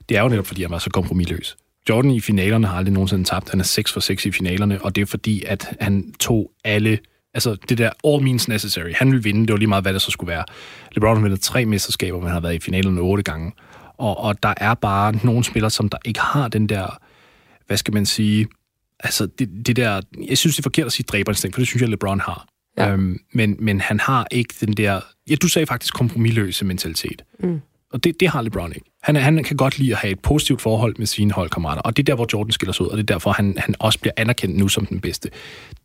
[0.10, 1.58] det er jo netop, fordi han var så kompromilløs.
[1.89, 3.49] Jordan i finalerne har aldrig nogensinde tabt.
[3.49, 6.99] Han er 6 for 6 i finalerne, og det er fordi, at han tog alle
[7.34, 8.93] altså det der all means necessary.
[8.95, 10.43] Han ville vinde, det var lige meget, hvad det så skulle være.
[10.91, 13.51] LeBron har vundet tre mesterskaber, men har været i finalen otte gange.
[13.97, 16.99] Og, og der er bare nogle spillere, som der ikke har den der,
[17.67, 18.47] hvad skal man sige,
[18.99, 21.81] altså det, det der, jeg synes, det er forkert at sige dræberinstinkt, for det synes
[21.81, 22.47] jeg, LeBron har.
[22.77, 22.91] Ja.
[22.91, 27.23] Øhm, men, men han har ikke den der, ja, du sagde faktisk kompromilløse mentalitet.
[27.39, 27.62] Mm.
[27.91, 28.91] Og det, det har LeBron ikke.
[29.03, 32.03] Han, han kan godt lide at have et positivt forhold med sine holdkammerater, og det
[32.03, 34.13] er der, hvor Jordan skiller sig ud, og det er derfor, han, han også bliver
[34.17, 35.29] anerkendt nu som den bedste.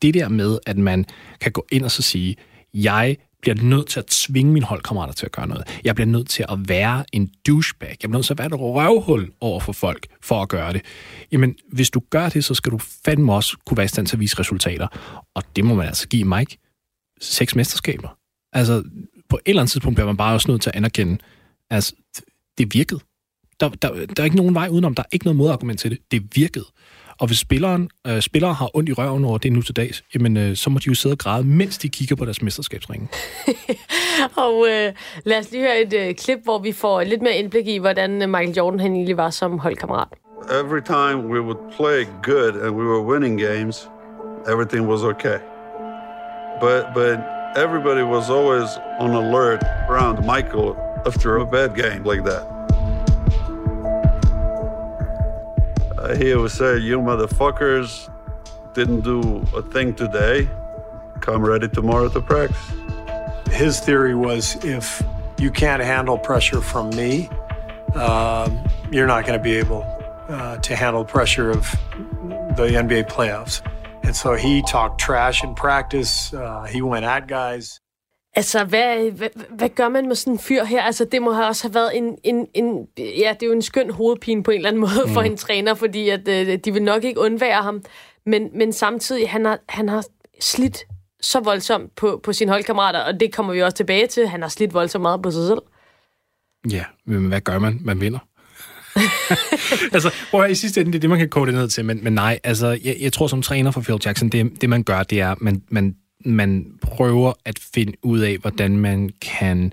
[0.02, 1.04] Det der med, at man
[1.40, 2.36] kan gå ind og så sige,
[2.74, 5.80] jeg bliver nødt til at tvinge mine holdkammerater til at gøre noget.
[5.84, 7.88] Jeg bliver nødt til at være en douchebag.
[7.88, 10.82] Jeg bliver nødt til at være et røvhul over for folk for at gøre det.
[11.32, 14.16] Jamen, hvis du gør det, så skal du fandme også kunne være i stand til
[14.16, 14.86] at vise resultater.
[15.34, 16.58] Og det må man altså give Mike.
[17.20, 18.16] Seks mesterskaber.
[18.52, 18.82] Altså,
[19.28, 21.18] på et eller andet tidspunkt bliver man bare også nødt til at anerkende,
[21.70, 21.94] altså,
[22.58, 23.00] det virkede.
[23.60, 24.94] Der, der, der er ikke nogen vej udenom.
[24.94, 25.98] Der er ikke noget modargument til det.
[26.10, 26.64] Det virkede.
[27.18, 30.36] Og hvis spilleren, øh, spillere har ondt i røven over det nu til dags, jamen,
[30.36, 33.08] øh, så må de jo sidde og græde, mens de kigger på deres mesterskabsringe.
[34.46, 34.92] og øh,
[35.24, 38.22] lad os lige høre et øh, klip, hvor vi får lidt mere indblik i, hvordan
[38.22, 40.08] øh, Michael Jordan han egentlig var som holdkammerat.
[40.62, 43.88] Every time we would play good and we were winning games,
[44.52, 45.38] everything was okay.
[46.60, 47.18] But, but
[47.56, 48.68] everybody was always
[49.00, 52.51] on alert around Michael after a bad game like that.
[56.10, 58.10] He would say, You motherfuckers
[58.74, 60.48] didn't do a thing today.
[61.20, 62.72] Come ready tomorrow to practice.
[63.50, 65.02] His theory was if
[65.38, 67.28] you can't handle pressure from me,
[67.94, 68.58] um,
[68.90, 69.84] you're not going to be able
[70.28, 71.70] uh, to handle pressure of
[72.56, 73.60] the NBA playoffs.
[74.02, 76.32] And so he talked trash in practice.
[76.32, 77.81] Uh, he went at guys.
[78.34, 80.82] Altså, hvad, hvad, hvad gør man med sådan en fyr her?
[80.82, 82.86] Altså, det må have også have været en, en, en...
[82.98, 85.12] Ja, det er jo en skøn hovedpine på en eller anden måde mm.
[85.12, 87.82] for en træner, fordi at, øh, de vil nok ikke undvære ham.
[88.26, 90.04] Men, men samtidig, han har, han har
[90.40, 90.78] slidt
[91.20, 94.28] så voldsomt på, på sine holdkammerater, og det kommer vi også tilbage til.
[94.28, 95.60] Han har slidt voldsomt meget på sig selv.
[96.70, 97.78] Ja, men hvad gør man?
[97.80, 98.18] Man vinder.
[99.94, 101.84] altså, prøv at, i sidste ende, det er det, man kan kode det ned til,
[101.84, 104.82] men, men nej, altså, jeg, jeg tror som træner for Phil Jackson, det, det man
[104.82, 109.72] gør, det er, man, man, man prøver at finde ud af, hvordan man kan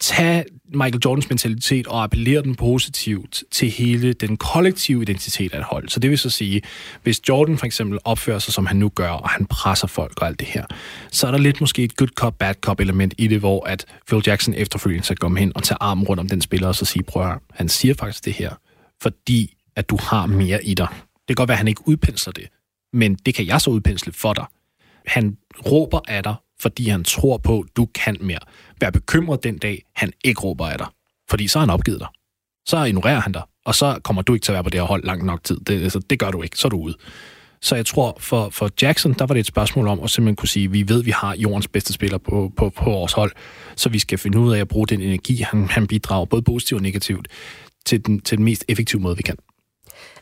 [0.00, 5.64] tage Michael Jordans mentalitet og appellere den positivt til hele den kollektive identitet af et
[5.64, 5.88] hold.
[5.88, 6.62] Så det vil så sige,
[7.02, 10.26] hvis Jordan for eksempel opfører sig, som han nu gør, og han presser folk og
[10.26, 10.64] alt det her,
[11.10, 13.86] så er der lidt måske et good cop, bad cop element i det, hvor at
[14.08, 16.84] Phil Jackson efterfølgende skal komme hen og tage armen rundt om den spiller og så
[16.84, 18.50] sige, prøv at han siger faktisk det her,
[19.02, 20.88] fordi at du har mere i dig.
[20.90, 22.48] Det kan godt være, at han ikke udpensler det,
[22.92, 24.44] men det kan jeg så udpensle for dig.
[25.06, 25.36] Han
[25.66, 28.38] råber af dig, fordi han tror på, du kan mere.
[28.80, 30.86] Vær bekymret den dag, han ikke råber af dig.
[31.30, 32.08] Fordi så har han opgivet dig.
[32.66, 34.86] Så ignorerer han dig, og så kommer du ikke til at være på det her
[34.86, 35.60] hold lang nok tid.
[35.60, 36.94] Det, altså, det gør du ikke, så er du ude.
[37.62, 40.48] Så jeg tror, for, for Jackson, der var det et spørgsmål om at simpelthen kunne
[40.48, 43.32] sige, vi ved, vi har jordens bedste spiller på, på, på vores hold,
[43.76, 46.78] så vi skal finde ud af at bruge den energi, han, han bidrager, både positivt
[46.78, 47.28] og negativt,
[47.86, 49.36] til den, til den mest effektive måde, vi kan.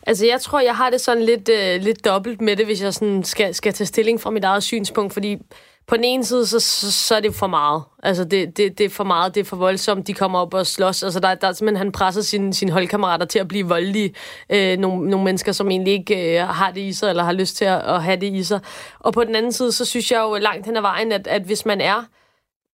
[0.07, 2.95] Altså, jeg tror, jeg har det sådan lidt, øh, lidt dobbelt med det, hvis jeg
[2.95, 5.39] sådan skal, skal tage stilling fra mit eget synspunkt, fordi
[5.87, 7.83] på den ene side, så, så, så er det for meget.
[8.03, 10.67] Altså, det, det, det er for meget, det er for voldsomt, de kommer op og
[10.67, 11.03] slås.
[11.03, 14.15] Altså, der, der er simpelthen, han presser sine, sin holdkammerater til at blive voldelige.
[14.51, 17.57] Øh, nogle, nogle mennesker, som egentlig ikke øh, har det i sig, eller har lyst
[17.57, 18.61] til at, at have det i sig.
[18.99, 21.43] Og på den anden side, så synes jeg jo langt hen ad vejen, at, at
[21.43, 22.05] hvis man er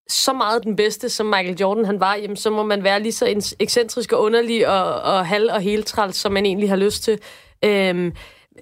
[0.08, 3.12] så meget den bedste, som Michael Jordan han var, jamen, så må man være lige
[3.12, 7.18] så ekscentrisk og underlig og, og halv og heltræls, som man egentlig har lyst til.
[7.64, 8.12] Øhm,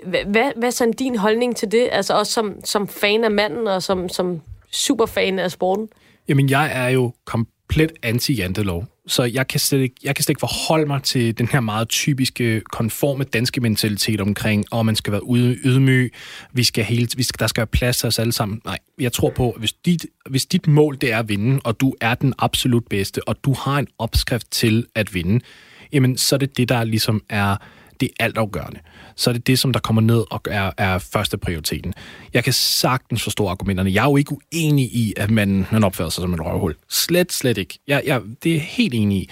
[0.07, 1.89] hvad, hvad er sådan din holdning til det?
[1.93, 5.89] Altså også som, som fan af manden og som, som superfan af sporten?
[6.29, 8.85] Jamen, jeg er jo komplet anti-jantelov.
[9.07, 11.89] Så jeg kan, slet ikke, jeg kan slet ikke forholde mig til den her meget
[11.89, 15.21] typiske, konforme danske mentalitet omkring, at oh, man skal være
[15.65, 16.13] ydmyg,
[16.53, 18.61] vi skal hele, vi skal, der skal være plads til os alle sammen.
[18.65, 21.81] Nej, jeg tror på, at hvis dit, hvis dit mål det er at vinde, og
[21.81, 25.45] du er den absolut bedste, og du har en opskrift til at vinde,
[25.93, 27.57] jamen så er det det, der ligesom er
[28.01, 28.81] det er altafgørende.
[29.17, 31.95] Så er det det, som der kommer ned og er, er første prioriteten.
[32.35, 33.93] Jeg kan sagtens forstå argumenterne.
[33.93, 36.75] Jeg er jo ikke uenig i, at man, man opfører sig som en røvhul.
[36.89, 37.79] Slet, slet ikke.
[37.87, 39.31] Jeg, jeg, det er helt enig i.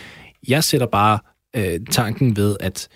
[0.49, 1.19] Jeg sætter bare
[1.57, 2.89] øh, tanken ved, at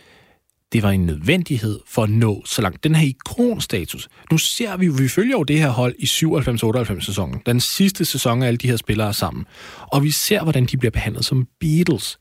[0.72, 2.84] det var en nødvendighed for at nå så langt.
[2.84, 4.08] Den her ikonstatus.
[4.30, 7.42] Nu ser vi vi følger jo det her hold i 97-98 sæsonen.
[7.46, 9.46] Den sidste sæson af alle de her spillere sammen.
[9.86, 12.18] Og vi ser, hvordan de bliver behandlet som Beatles.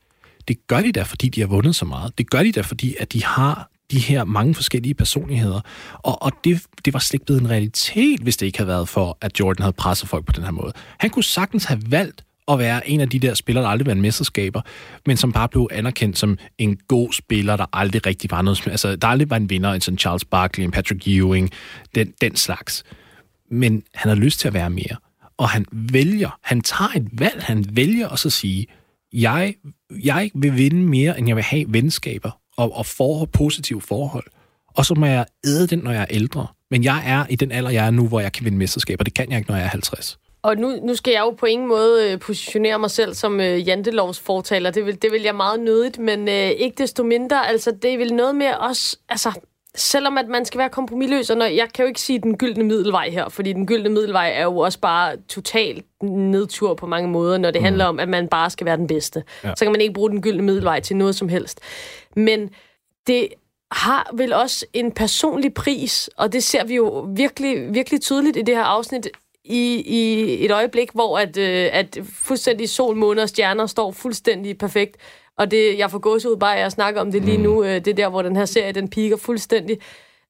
[0.48, 2.18] Det gør de da, fordi de har vundet så meget.
[2.18, 5.60] Det gør de da, fordi at de har de her mange forskellige personligheder.
[5.92, 8.88] Og, og det, det var slet ikke blevet en realitet, hvis det ikke havde været
[8.88, 10.72] for, at Jordan havde presset folk på den her måde.
[10.98, 14.02] Han kunne sagtens have valgt at være en af de der spillere, der aldrig vandt
[14.02, 14.60] mesterskaber,
[15.06, 18.66] men som bare blev anerkendt som en god spiller, der aldrig rigtig var noget...
[18.66, 21.50] Altså, der aldrig var en vinder, en sådan Charles Barkley, en Patrick Ewing,
[21.94, 22.84] den, den slags.
[23.50, 24.96] Men han har lyst til at være mere.
[25.36, 28.66] Og han vælger, han tager et valg, han vælger at så sige,
[29.12, 29.54] jeg,
[29.90, 34.24] jeg vil vinde mere, end jeg vil have venskaber og, og forhold, positive forhold.
[34.68, 36.46] Og så må jeg æde den, når jeg er ældre.
[36.70, 39.04] Men jeg er i den alder, jeg er nu, hvor jeg kan vinde mesterskaber.
[39.04, 40.18] Det kan jeg ikke, når jeg er 50.
[40.42, 43.68] Og nu, nu skal jeg jo på ingen måde øh, positionere mig selv som øh,
[43.68, 44.70] jantelovs fortaler.
[44.70, 48.14] Det vil, det vil jeg meget nødigt, men øh, ikke desto mindre, altså det vil
[48.14, 49.40] noget med også, altså
[49.78, 52.64] selvom at man skal være kompromilløs, og når, jeg kan jo ikke sige den gyldne
[52.64, 57.38] middelvej her, fordi den gyldne middelvej er jo også bare totalt nedtur på mange måder,
[57.38, 57.64] når det mm.
[57.64, 59.24] handler om, at man bare skal være den bedste.
[59.44, 59.52] Ja.
[59.56, 61.60] Så kan man ikke bruge den gyldne middelvej til noget som helst.
[62.16, 62.50] Men
[63.06, 63.28] det
[63.72, 68.42] har vel også en personlig pris, og det ser vi jo virkelig, virkelig tydeligt i
[68.42, 69.08] det her afsnit,
[69.44, 74.58] i, i et øjeblik, hvor at, øh, at fuldstændig sol, måne og stjerner står fuldstændig
[74.58, 74.96] perfekt.
[75.38, 77.42] Og det, jeg får gås ud bare, at jeg snakker om det lige mm.
[77.42, 77.64] nu.
[77.64, 79.78] Øh, det er der, hvor den her serie, den piker fuldstændig.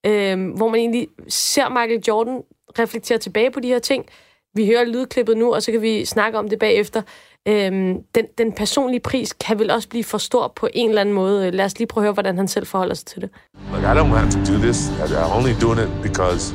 [0.07, 2.43] Øh, hvor man egentlig ser Michael Jordan
[2.79, 4.07] reflektere tilbage på de her ting.
[4.55, 7.03] Vi hører lydklippet nu, og så kan vi snakke om det bagefter.
[7.49, 11.15] Øhm, den, den personlige pris kan vel også blive for stor på en eller anden
[11.15, 11.51] måde.
[11.51, 13.31] Lad os lige prøve at høre, hvordan han selv forholder sig til det.
[13.73, 14.89] Look, I don't have to do this.
[14.89, 16.55] I'm only doing it because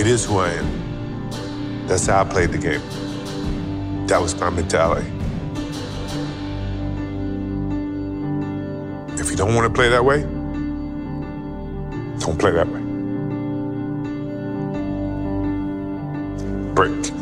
[0.00, 0.66] it is who I am.
[1.88, 2.82] That's how I played the game.
[4.08, 5.17] That was my mentality.
[9.20, 10.18] If you don't want to play that way,
[12.24, 12.82] don't play that way.
[16.74, 17.12] Break.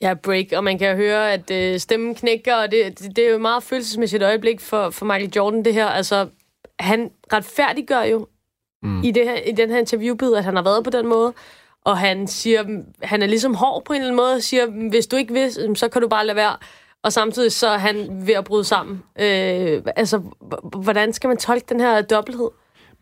[0.00, 3.28] Ja, break, og man kan høre, at øh, stemmen knækker, og det, det, det er
[3.28, 5.86] jo et meget følelsesmæssigt øjeblik for, for Michael Jordan, det her.
[5.86, 6.28] Altså,
[6.78, 8.26] han retfærdiggør jo
[8.82, 9.02] mm.
[9.02, 11.32] i, det her, i den her interviewbid, at han har været på den måde.
[11.84, 15.06] Og han siger, han er ligesom hård på en eller anden måde, og siger, hvis
[15.06, 16.56] du ikke vil, så kan du bare lade være.
[17.04, 19.02] Og samtidig så er han ved at bryde sammen.
[19.20, 20.22] Øh, altså,
[20.82, 22.48] hvordan skal man tolke den her dobbelthed?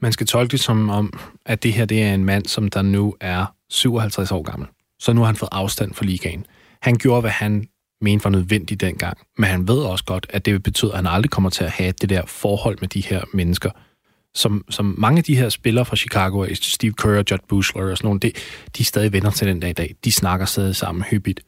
[0.00, 2.82] Man skal tolke det som om, at det her det er en mand, som der
[2.82, 4.68] nu er 57 år gammel.
[5.00, 6.46] Så nu har han fået afstand fra ligaen.
[6.82, 7.66] Han gjorde, hvad han
[8.00, 9.18] mente var nødvendigt dengang.
[9.38, 11.70] Men han ved også godt, at det vil betyde, at han aldrig kommer til at
[11.70, 13.70] have det der forhold med de her mennesker.
[14.34, 18.06] Som, som mange af de her spillere fra Chicago, Steve Kerr Judd Bushler og sådan
[18.06, 18.36] nogle, det,
[18.76, 19.94] de er stadig venner til den dag i dag.
[20.04, 21.40] De snakker stadig sammen hyppigt.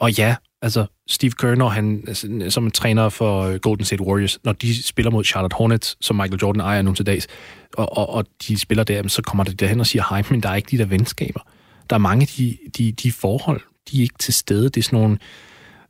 [0.00, 4.02] Og ja, altså Steve Kerr, når han altså, som en træner for øh, Golden State
[4.02, 7.26] Warriors, når de spiller mod Charlotte Hornets, som Michael Jordan ejer nu til dags,
[7.74, 10.48] og, og, og de spiller der, så kommer de derhen og siger hej, men der
[10.48, 11.40] er ikke de der venskaber.
[11.90, 14.64] Der er mange af de, de, de forhold, de er ikke til stede.
[14.64, 15.18] Det er sådan nogle,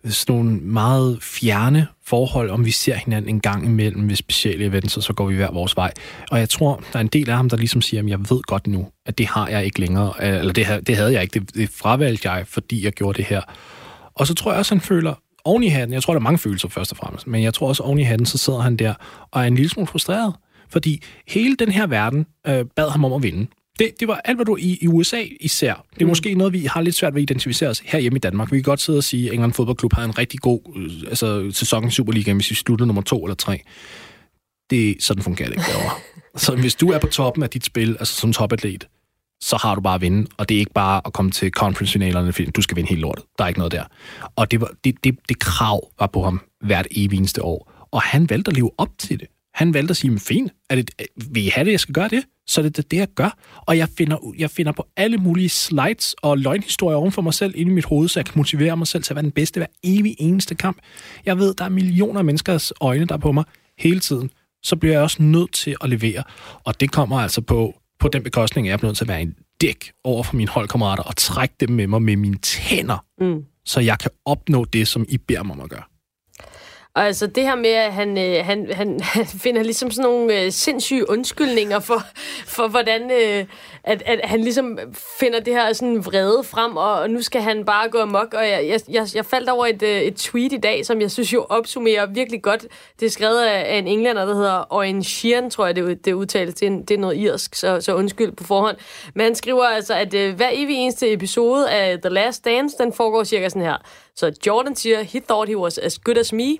[0.05, 4.97] sådan nogle meget fjerne forhold, om vi ser hinanden en gang imellem ved specielle events,
[4.97, 5.93] og så går vi hver vores vej.
[6.31, 8.43] Og jeg tror, der er en del af ham, der ligesom siger, at jeg ved
[8.43, 11.55] godt nu, at det har jeg ikke længere, eller det, det havde jeg ikke, det,
[11.55, 13.43] det fravalgte jeg, fordi jeg gjorde det her.
[14.19, 16.39] Og så tror jeg også, han føler, oven i hatten, jeg tror, der er mange
[16.39, 18.95] følelser først og fremmest, men jeg tror også, oven i hatten, så sidder han der
[19.31, 20.35] og er en lille smule frustreret.
[20.71, 23.47] Fordi hele den her verden øh, bad ham om at vinde.
[23.79, 25.75] Det, det var alt, hvad du i, i USA især.
[25.95, 26.09] Det er mm.
[26.09, 28.53] måske noget, vi har lidt svært ved at identificere os her hjemme i Danmark.
[28.53, 31.51] Vi kan godt sidde og sige, at England Fodboldklub havde en rigtig god øh, altså,
[31.53, 33.61] sæson i Superligaen, hvis vi sluttede nummer to eller tre.
[34.71, 35.91] Det, sådan fungerer det ikke derovre.
[36.45, 38.89] så hvis du er på toppen af dit spil, altså som topatlet,
[39.40, 42.33] så har du bare at vinde, og det er ikke bare at komme til conference-finalerne,
[42.33, 43.24] fordi du skal vinde helt lortet.
[43.38, 43.85] Der er ikke noget der.
[44.37, 47.72] Og det, var, det, det, det krav var på ham hvert evig år.
[47.92, 49.29] Og han valgte at leve op til det.
[49.55, 50.90] Han valgte at sige, fint, er det,
[51.31, 52.24] vil I have det, jeg skal gøre det?
[52.46, 53.38] Så det er det, jeg gør.
[53.66, 57.53] Og jeg finder, jeg finder på alle mulige slides og løgnhistorier oven for mig selv
[57.57, 59.59] inde i mit hoved, så jeg kan motivere mig selv til at være den bedste
[59.61, 60.79] hver evig eneste kamp.
[61.27, 63.44] Jeg ved, der er millioner af menneskers øjne, der er på mig
[63.79, 64.31] hele tiden.
[64.62, 66.22] Så bliver jeg også nødt til at levere.
[66.64, 69.23] Og det kommer altså på på den bekostning, at jeg er nødt til at være
[69.23, 73.45] en dæk over for mine holdkammerater og trække dem med mig med mine tænder, mm.
[73.65, 75.83] så jeg kan opnå det, som I beder mig om at gøre.
[76.99, 80.41] Og altså det her med, at han, øh, han, han, han finder ligesom sådan nogle
[80.41, 82.03] øh, sindssyge undskyldninger for,
[82.47, 83.45] for hvordan øh,
[83.85, 84.79] at, at han ligesom
[85.21, 88.35] finder det her sådan vrede frem, og, og nu skal han bare gå amok.
[88.35, 91.33] Og jeg, jeg, jeg faldt over et, øh, et tweet i dag, som jeg synes
[91.33, 92.67] jo opsummerer virkelig godt.
[93.01, 96.13] Det er skrevet af, af en englænder, der hedder Owen Sheeran, tror jeg, det, det
[96.13, 96.55] udtales.
[96.55, 98.77] Det, er, det er noget irsk, så, så undskyld på forhånd.
[99.15, 102.93] Men han skriver altså, at øh, hver evig eneste episode af The Last Dance, den
[102.93, 103.77] foregår cirka sådan her.
[104.15, 106.57] Så Jordan siger, he thought he was as good as me,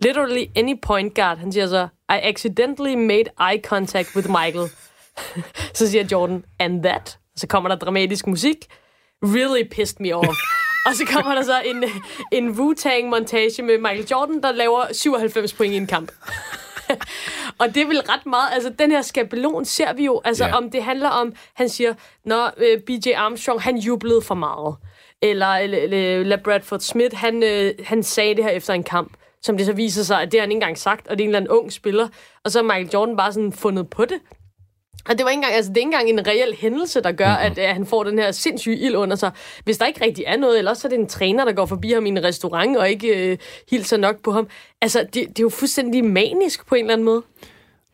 [0.00, 1.38] Literally any point guard.
[1.38, 4.68] Han siger så, I accidentally made eye contact with Michael.
[5.78, 7.18] så siger Jordan, and that.
[7.36, 8.56] Så kommer der dramatisk musik.
[9.22, 10.38] Really pissed me off.
[10.86, 11.84] og så kommer der så en,
[12.32, 16.12] en Wu-Tang-montage med Michael Jordan, der laver 97 point i en kamp.
[17.60, 20.56] og det er vel ret meget, altså den her skabelon ser vi jo, altså yeah.
[20.56, 24.76] om det handler om, han siger, når øh, BJ Armstrong, han jublede for meget.
[25.22, 29.56] Eller, eller, eller Bradford Smith, han, uh, han sagde det her efter en kamp som
[29.56, 31.28] det så viser sig, at det har han ikke engang sagt, og det er en
[31.28, 32.08] eller anden ung spiller.
[32.44, 34.18] Og så har Michael Jordan bare sådan fundet på det.
[35.08, 37.28] Og det var ikke engang, altså det er ikke engang en reel hændelse, der gør,
[37.28, 37.52] mm-hmm.
[37.52, 39.30] at, at han får den her sindssyge ild under sig.
[39.64, 41.92] Hvis der ikke rigtig er noget, eller så er det en træner, der går forbi
[41.92, 43.38] ham i en restaurant og ikke øh,
[43.70, 44.48] hilser nok på ham.
[44.82, 47.22] Altså, det, det er jo fuldstændig manisk på en eller anden måde.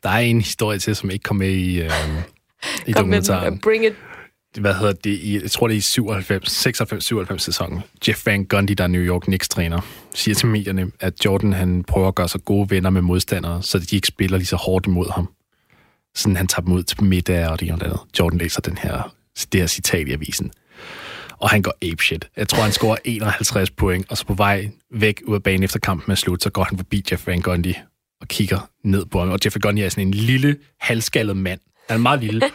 [0.02, 1.90] Der er en historie til, som ikke kom med i, øh,
[2.86, 3.52] i dokumentaren.
[3.52, 3.94] Med, bring it
[4.58, 8.72] hvad hedder det, i, jeg tror det er i 97, 96-97 sæsonen, Jeff Van Gundy,
[8.72, 9.80] der er New York Knicks-træner,
[10.14, 13.78] siger til medierne, at Jordan han prøver at gøre sig gode venner med modstandere, så
[13.78, 15.28] de ikke spiller lige så hårdt imod ham.
[16.14, 18.00] Sådan han tager dem ud til middag og det og andet.
[18.18, 19.14] Jordan læser den her,
[19.52, 20.52] det her citat i avisen.
[21.38, 22.28] Og han går apeshit.
[22.36, 25.78] Jeg tror, han scorer 51 point, og så på vej væk ud af banen efter
[25.78, 27.74] kampen er slut, så går han forbi Jeff Van Gundy
[28.20, 29.30] og kigger ned på ham.
[29.30, 31.60] Og Jeff Van Gundy er sådan en lille, halvskaldet mand.
[31.88, 32.40] Han er meget lille.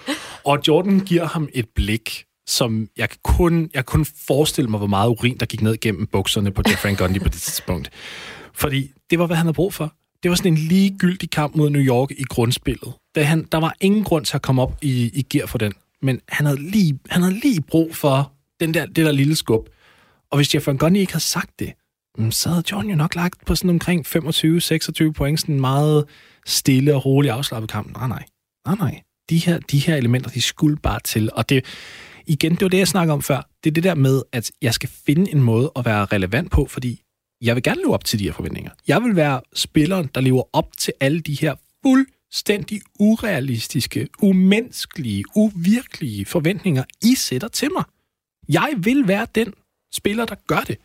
[0.46, 5.10] Og Jordan giver ham et blik, som jeg kun, jeg kun forestille mig, hvor meget
[5.10, 7.90] urin, der gik ned gennem bukserne på Jeff Van Gundy på det tidspunkt.
[8.54, 9.94] Fordi det var, hvad han havde brug for.
[10.24, 12.94] Det var sådan en ligegyldig kamp mod New York i grundspillet.
[13.16, 15.74] Da han, der var ingen grund til at komme op i, i gear for den.
[16.02, 19.70] Men han havde, lige, han havde lige brug for den der, det der lille skub.
[20.32, 21.74] Og hvis Jeff Van Gundy ikke havde sagt det,
[22.18, 26.06] mm, så havde John jo nok lagt på sådan omkring 25-26 point, sådan en meget
[26.46, 27.98] stille og rolig afslappet kamp.
[27.98, 28.24] Nej, nej.
[28.68, 31.30] Nej, nej de her, de her elementer, de skulle bare til.
[31.34, 31.66] Og det,
[32.28, 33.50] igen, det var det, jeg snakkede om før.
[33.64, 36.66] Det er det der med, at jeg skal finde en måde at være relevant på,
[36.66, 37.02] fordi
[37.42, 38.72] jeg vil gerne leve op til de her forventninger.
[38.88, 46.26] Jeg vil være spilleren, der lever op til alle de her fuldstændig urealistiske, umenneskelige, uvirkelige
[46.26, 47.84] forventninger, I sætter til mig.
[48.50, 49.54] Jeg vil være den
[49.94, 50.78] spiller, der gør det.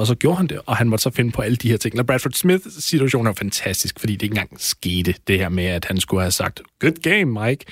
[0.00, 1.98] Og så gjorde han det, og han måtte så finde på alle de her ting.
[1.98, 5.84] Og Bradford Smiths situation er fantastisk, fordi det ikke engang skete, det her med, at
[5.84, 7.64] han skulle have sagt, good game, Mike.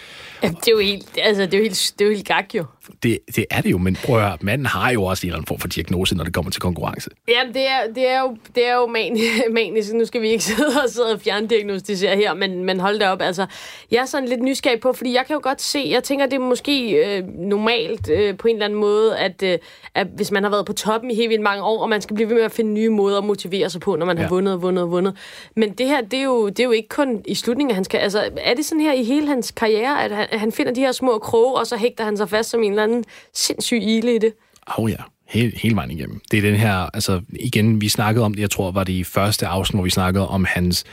[0.43, 2.55] Ja, det er jo helt, altså, det er jo helt, det er jo helt gak,
[2.55, 2.65] jo.
[3.03, 5.37] Det, det er det jo, men prøv at høre, manden har jo også en eller
[5.37, 7.11] anden form for diagnose, når det kommer til konkurrence.
[7.29, 9.19] Ja, det er, det er jo, det er jo man,
[9.55, 9.93] manisk.
[9.93, 13.23] Nu skal vi ikke sidde og, sidde og fjerndiagnostisere her, men, men hold da op.
[13.23, 13.47] Altså,
[13.91, 16.35] jeg er sådan lidt nysgerrig på, fordi jeg kan jo godt se, jeg tænker, det
[16.35, 19.59] er måske øh, normalt øh, på en eller anden måde, at, øh,
[19.95, 22.17] at hvis man har været på toppen i helt vildt mange år, og man skal
[22.19, 24.23] blive ved med at finde nye måder at motivere sig på, når man ja.
[24.23, 25.17] har vundet og vundet og vundet.
[25.57, 27.89] Men det her, det er, jo, det er jo ikke kun i slutningen af hans
[27.89, 28.05] karriere.
[28.05, 30.81] Altså, er det sådan her i hele hans karriere, at han, at han finder de
[30.81, 33.05] her små kroge, og så hægter han sig fast som en eller anden
[33.35, 34.33] sindssyg ile i det?
[34.69, 34.97] Åh oh, ja,
[35.29, 36.21] hele, hele vejen igennem.
[36.31, 39.05] Det er den her, altså igen, vi snakkede om det, jeg tror var det i
[39.05, 40.85] første afsnit, hvor vi snakkede om hans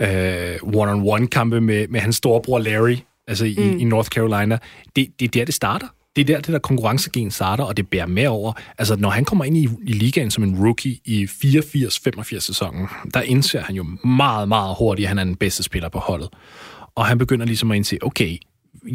[0.00, 2.96] øh, one-on-one-kampe med, med hans storebror Larry,
[3.26, 3.78] altså i, mm.
[3.78, 4.58] i North Carolina.
[4.96, 5.86] Det, det er der, det starter.
[6.18, 8.52] Det er der, det der konkurrencegen starter, og det bærer med over.
[8.78, 13.22] Altså, når han kommer ind i, i ligaen som en rookie i 84-85 sæsonen, der
[13.22, 16.28] indser han jo meget, meget hurtigt, at han er den bedste spiller på holdet.
[16.94, 18.36] Og han begynder ligesom at indse, okay,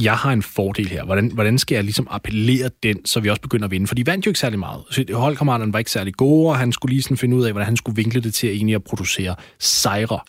[0.02, 1.06] jeg har en fordel her.
[1.06, 3.88] Hvordan, hvordan skal jeg ligesom appellere den, så vi også begynder at vinde?
[3.88, 4.84] For de vandt jo ikke særlig meget.
[4.90, 7.66] Så holdkammeraterne var ikke særlig gode, og han skulle lige sådan finde ud af, hvordan
[7.66, 10.20] han skulle vinkle det til at egentlig at producere sejre.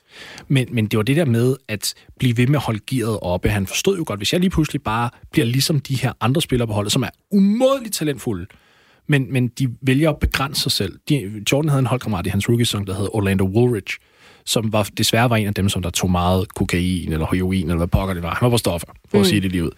[0.48, 3.48] Men, men det var det der med at blive ved med at holde gearet oppe.
[3.48, 6.66] Han forstod jo godt, hvis jeg lige pludselig bare bliver ligesom de her andre spillere
[6.66, 8.46] på holdet, som er umådeligt talentfulde,
[9.08, 10.98] men, men de vælger at begrænse sig selv.
[11.08, 13.98] De, Jordan havde en holdkammerat i hans rookie-song, der hed Orlando Woolridge,
[14.46, 17.76] som var, desværre var en af dem, som der tog meget kokain eller heroin, eller
[17.76, 18.34] hvad pokker det var.
[18.34, 19.20] Han var på stoffer, for mm.
[19.20, 19.70] at sige det lige ud.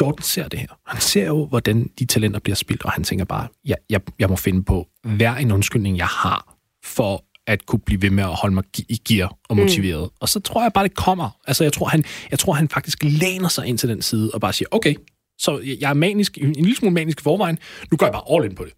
[0.00, 0.68] Jordan ser det her.
[0.86, 4.28] Han ser jo, hvordan de talenter bliver spildt, og han tænker bare, jeg, jeg, jeg
[4.28, 8.34] må finde på hver en undskyldning, jeg har, for at kunne blive ved med at
[8.34, 9.62] holde mig i gear og mm.
[9.62, 10.02] motiveret.
[10.02, 10.16] Mm.
[10.20, 11.30] Og så tror jeg bare, det kommer.
[11.46, 14.40] Altså, jeg tror, han, jeg tror, han faktisk læner sig ind til den side og
[14.40, 14.94] bare siger, okay,
[15.38, 17.58] så jeg er manisk, en lille smule manisk i forvejen,
[17.90, 18.72] nu går jeg bare all in på det.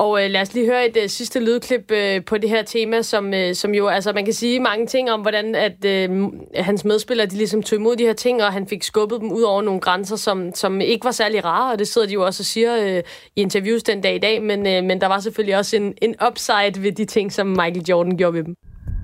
[0.00, 3.02] Og øh, lad os lige høre et øh, sidste lydklip øh, på det her tema,
[3.02, 6.84] som, øh, som jo, altså man kan sige mange ting om, hvordan at øh, hans
[6.84, 9.62] medspillere, de ligesom tog imod de her ting, og han fik skubbet dem ud over
[9.62, 12.44] nogle grænser, som, som ikke var særlig rare, og det sidder de jo også og
[12.44, 13.02] siger øh,
[13.36, 16.14] i interviews den dag i dag, men, øh, men der var selvfølgelig også en, en
[16.28, 18.54] upside ved de ting, som Michael Jordan gjorde ved dem.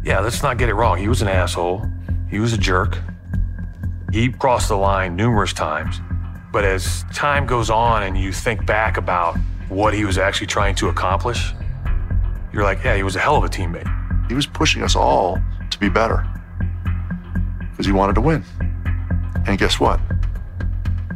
[0.06, 1.00] Yeah, let's not get it wrong.
[1.00, 1.80] He was an asshole.
[2.32, 3.02] He was a jerk.
[4.14, 5.94] He crossed the line numerous times.
[6.52, 9.36] But as time goes on and you think back about
[9.68, 11.54] what he was actually trying to accomplish,
[12.52, 13.88] you're like, yeah, he was a hell of a teammate.
[14.28, 15.38] He was pushing us all
[15.70, 16.24] to be better
[17.70, 18.44] because he wanted to win.
[19.46, 20.00] And guess what?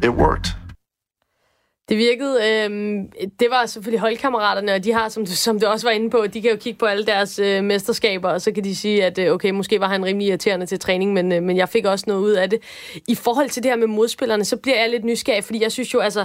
[0.03, 0.57] It worked.
[1.89, 2.71] Det virkede, øh,
[3.41, 6.27] det var selvfølgelig holdkammeraterne, og de har, som du, som du også var inde på,
[6.35, 9.19] de kan jo kigge på alle deres øh, mesterskaber, og så kan de sige, at
[9.19, 12.05] øh, okay, måske var han rimelig irriterende til træning, men, øh, men jeg fik også
[12.09, 12.61] noget ud af det.
[13.09, 15.95] I forhold til det her med modspillerne, så bliver jeg lidt nysgerrig, fordi jeg synes
[15.95, 16.25] jo, altså,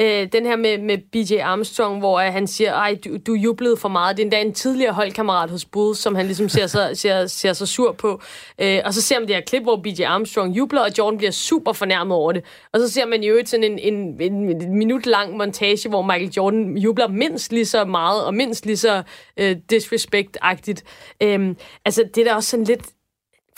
[0.00, 3.76] øh, den her med, med BJ Armstrong, hvor øh, han siger, ej, du, du jublede
[3.76, 4.16] for meget.
[4.16, 7.52] Det er endda en tidligere holdkammerat hos Bulls, som han ligesom ser så, ser, ser
[7.52, 8.22] så sur på.
[8.58, 11.30] Øh, og så ser man det her klip, hvor BJ Armstrong jubler, og Jordan bliver
[11.30, 12.44] super fornærmet over det.
[12.72, 16.32] Og så ser man jo sådan en, en, en, en minut lang montage, hvor Michael
[16.36, 19.02] Jordan jubler mindst lige så meget, og mindst lige så
[19.36, 20.82] øh, disrespect-agtigt.
[21.22, 22.82] Øh, altså, det er da også sådan lidt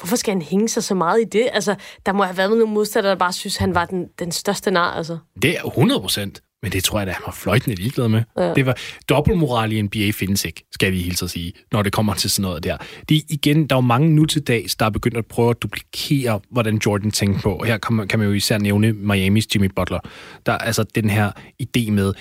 [0.01, 1.49] hvorfor skal han hænge sig så meget i det?
[1.53, 1.75] Altså,
[2.07, 4.93] der må have været nogle modstandere, der bare synes, han var den, den største nar,
[4.93, 5.19] altså.
[5.43, 6.43] Det er 100 procent.
[6.63, 8.23] Men det tror jeg, at han var fløjtende ligeglad med.
[8.39, 8.55] Ja.
[8.55, 8.77] Det var
[9.09, 12.43] dobbeltmoral i NBA findes ikke, skal vi hilse at sige, når det kommer til sådan
[12.43, 12.77] noget der.
[13.09, 15.63] Det igen, der er jo mange nu til dags, der er begyndt at prøve at
[15.63, 17.65] duplikere, hvordan Jordan tænker på.
[17.67, 19.99] Her kan man, kan man jo især nævne Miamis Jimmy Butler.
[20.47, 21.31] Der er altså den her
[21.63, 22.13] idé med,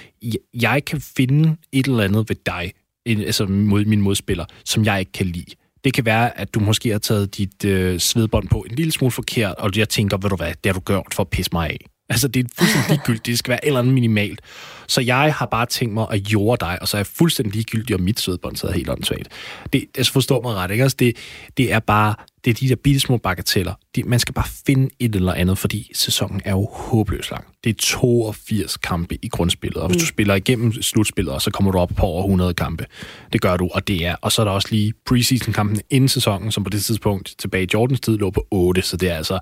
[0.54, 2.74] jeg kan finde et eller andet ved dig,
[3.06, 5.56] altså mod min modspiller, som jeg ikke kan lide.
[5.84, 9.12] Det kan være, at du måske har taget dit øh, svedbånd på en lille smule
[9.12, 11.70] forkert, og jeg tænker, ved du hvad, det har du gjort for at pisse mig
[11.70, 11.86] af.
[12.10, 13.26] Altså, det er fuldstændig ligegyldigt.
[13.26, 14.42] Det skal være eller andet minimalt.
[14.88, 17.96] Så jeg har bare tænkt mig at jorde dig, og så er jeg fuldstændig ligegyldig,
[17.96, 19.28] om mit sødbånd sidder helt åndssvagt.
[19.74, 20.84] Det, altså, forstår mig ret, ikke?
[20.84, 21.18] Altså, det,
[21.58, 23.74] det er bare, det er de der bitte små bagateller.
[23.96, 27.46] De, man skal bare finde et eller andet, fordi sæsonen er jo håbløst lang.
[27.64, 30.00] Det er 82 kampe i grundspillet, og hvis mm.
[30.00, 32.86] du spiller igennem slutspillet, så kommer du op på over 100 kampe.
[33.34, 34.16] Det gør du, og det er.
[34.22, 37.68] Og så er der også lige preseason-kampen inden sæsonen, som på det tidspunkt tilbage i
[37.74, 39.40] Jordans tid lå på 8, så det er altså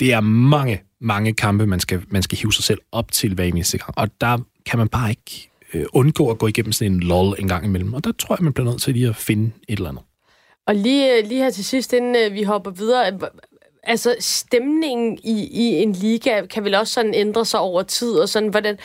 [0.00, 3.44] det er mange, mange kampe, man skal, man skal hive sig selv op til hver
[3.44, 3.98] eneste gang.
[3.98, 7.48] Og der kan man bare ikke øh, undgå at gå igennem sådan en lol en
[7.48, 7.94] gang imellem.
[7.94, 10.02] Og der tror jeg, man bliver nødt til lige at finde et eller andet.
[10.66, 13.18] Og lige, øh, lige her til sidst, inden øh, vi hopper videre,
[13.82, 18.28] altså stemningen i, i en liga kan vel også sådan ændre sig over tid, og
[18.28, 18.78] sådan, hvordan,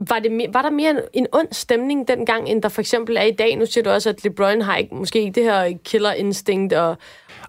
[0.00, 3.30] var, det, var der mere en ond stemning dengang, end der for eksempel er i
[3.30, 3.56] dag?
[3.56, 6.96] Nu siger du også, at LeBron har ikke, måske ikke det her killer instinct, og,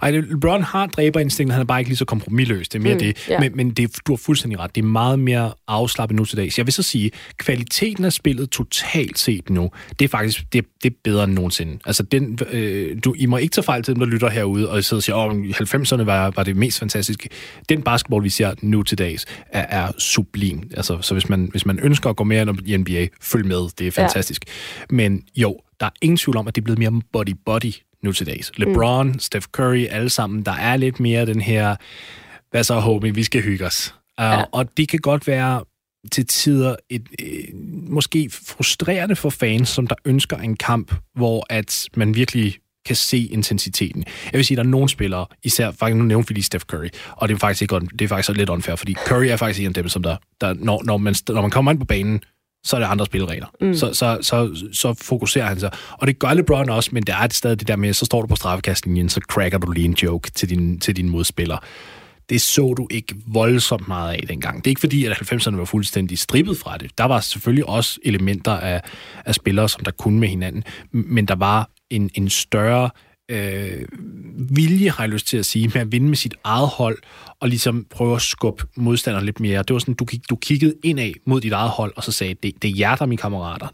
[0.02, 2.70] ej, LeBron har dræberinstinkt, han er bare ikke lige så kompromilløs.
[2.70, 3.28] Det er mere mm, det.
[3.32, 3.42] Yeah.
[3.42, 4.76] Men, men det, du har fuldstændig ret.
[4.76, 6.58] Det er meget mere afslappet nu til dags.
[6.58, 10.92] Jeg vil så sige, kvaliteten af spillet totalt set nu, det er faktisk det, det
[10.92, 11.80] er bedre end nogensinde.
[11.86, 14.84] Altså, den, øh, du, I må ikke tage fejl til dem, der lytter herude, og
[14.84, 17.30] sidder og siger, åh, 90'erne var, var det mest fantastiske.
[17.70, 20.70] Den basketball, vi ser nu til dags, er, er sublim.
[20.78, 23.70] Altså, så hvis man, hvis man ønsker at gå mere ind i NBA, følg med.
[23.78, 24.46] Det er fantastisk.
[24.48, 24.96] Ja.
[24.96, 28.26] Men jo, der er ingen tvivl om, at det er blevet mere body-body nu til
[28.28, 28.52] dags.
[28.58, 29.20] LeBron, mm.
[29.20, 31.76] Steph Curry, alle sammen, der er lidt mere den her,
[32.52, 33.96] hvad så, homie, vi skal hygge os.
[34.22, 34.44] Uh, ja.
[34.52, 35.64] Og det kan godt være
[36.12, 37.50] til tider et, et,
[37.90, 43.18] måske frustrerende for fans, som der ønsker en kamp, hvor at man virkelig kan se
[43.18, 44.04] intensiteten.
[44.26, 46.66] Jeg vil sige, at der er nogle spillere, især faktisk nu nævnte vi lige Steph
[46.66, 49.60] Curry, og det er faktisk, ikke, det er faktisk lidt unfair, fordi Curry er faktisk
[49.60, 52.22] en af dem, som der, der når, når, man, når man kommer ind på banen,
[52.66, 53.48] så er det andre spilregler.
[53.62, 53.74] Mm.
[53.74, 55.72] Så, så, så, så fokuserer han sig.
[55.92, 58.28] Og det gør LeBron også, men det er stadig det der med, så står du
[58.28, 61.58] på straffekastlinjen, så cracker du lige en joke til din, til din modspiller.
[62.30, 64.58] Det så du ikke voldsomt meget af dengang.
[64.58, 66.98] Det er ikke fordi, at 90'erne var fuldstændig strippet fra det.
[66.98, 68.82] Der var selvfølgelig også elementer af,
[69.26, 72.90] af spillere, som der kunne med hinanden, men der var en, en større
[73.30, 73.86] øh,
[74.56, 76.98] vilje, har jeg lyst til at sige, med at vinde med sit eget hold,
[77.40, 79.64] og ligesom prøve at skubbe modstanderen lidt mere.
[79.64, 82.62] Det var sådan, du, du kiggede indad mod dit eget hold, og så sagde, det,
[82.62, 83.68] det er jer, der er mine kammerater.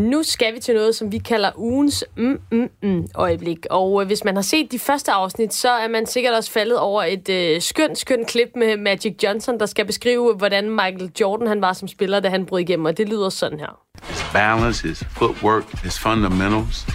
[0.00, 3.66] Nu skal vi til noget, som vi kalder ugens mm-mm-øjeblik.
[3.70, 6.78] Og øh, hvis man har set de første afsnit, så er man sikkert også faldet
[6.78, 11.46] over et øh, skønt, skønt klip med Magic Johnson, der skal beskrive, hvordan Michael Jordan
[11.46, 12.86] han var som spiller, da han brød igennem.
[12.86, 13.78] Og det lyder sådan her.
[14.02, 16.86] His balance, his footwork, his fundamentals.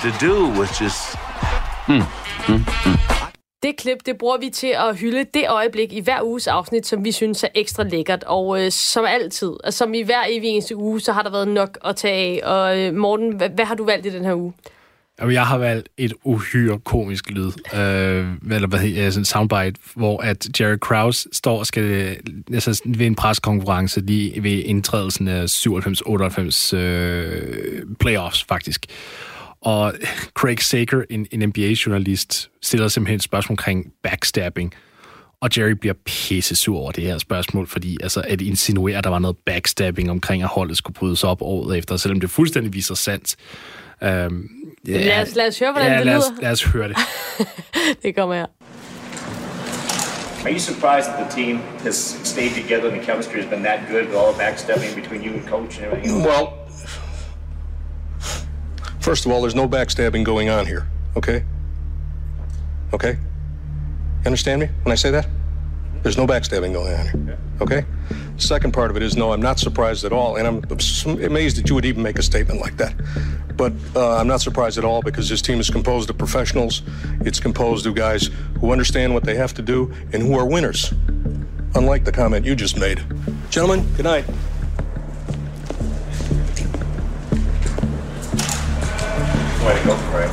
[0.00, 1.16] The dude was just...
[1.88, 2.02] Mm,
[2.48, 3.23] mm, mm.
[3.64, 7.04] Det klip, det bruger vi til at hylde det øjeblik i hver uges afsnit, som
[7.04, 8.24] vi synes er ekstra lækkert.
[8.24, 11.48] Og øh, som altid, altså, som i hver evig eneste uge, så har der været
[11.48, 12.50] nok at tage af.
[12.50, 14.52] Og øh, Morten, hvad, hvad har du valgt i den her uge?
[15.20, 19.80] Jamen, jeg har valgt et uhyre komisk lyd, øh, eller hvad hedder sådan en soundbite,
[19.94, 22.16] hvor at Jerry Krause står og skal øh,
[22.52, 28.86] altså, ved en preskonkurrence lige ved indtrædelsen af 97-98 øh, playoffs, faktisk.
[29.64, 29.94] Og
[30.34, 34.74] Craig Sager, en, en NBA-journalist, stiller simpelthen et spørgsmål omkring backstabbing.
[35.40, 39.10] Og Jerry bliver pisse sur over det her spørgsmål, fordi altså, at insinuere, at der
[39.10, 42.94] var noget backstabbing omkring, at holdet skulle brydes op året efter, selvom det fuldstændig viser
[42.94, 43.36] sandt.
[44.02, 45.06] Um, yeah.
[45.06, 46.42] lad, os, lad os høre, hvordan ja, det lad os, lyder.
[46.42, 46.96] lad os høre det.
[48.02, 48.46] det kommer her.
[50.44, 53.80] Are you surprised that the team has stayed together and the chemistry has been that
[53.90, 56.22] good with all the backstabbing between you and coach and everything?
[56.22, 56.46] Well,
[59.04, 61.44] First of all, there's no backstabbing going on here, okay?
[62.94, 63.10] Okay?
[63.10, 65.28] You understand me when I say that?
[66.02, 67.84] There's no backstabbing going on here, okay?
[68.38, 70.64] Second part of it is no, I'm not surprised at all, and I'm
[71.22, 72.94] amazed that you would even make a statement like that.
[73.58, 76.80] But uh, I'm not surprised at all because this team is composed of professionals.
[77.26, 80.94] It's composed of guys who understand what they have to do and who are winners,
[81.74, 83.04] unlike the comment you just made.
[83.50, 84.24] Gentlemen, good night.
[89.64, 90.30] Way to go, Craig.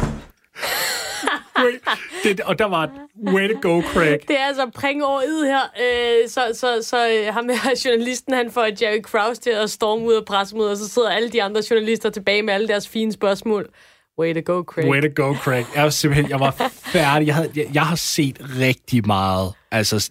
[2.24, 2.90] det, og der var et
[3.34, 4.20] way to go, Craig.
[4.28, 5.62] Det er altså pring over id her.
[5.62, 10.06] Øh, så, så, så øh, ham her, journalisten, han får Jerry Krause til at storme
[10.06, 13.12] ud af pressemødet, og så sidder alle de andre journalister tilbage med alle deres fine
[13.12, 13.70] spørgsmål.
[14.20, 14.90] Way to go, Craig.
[14.90, 15.66] Way to go, Craig.
[15.76, 17.28] Jeg var simpelthen, jeg var færdig.
[17.28, 20.10] Jeg, havde, jeg, jeg har set rigtig meget altså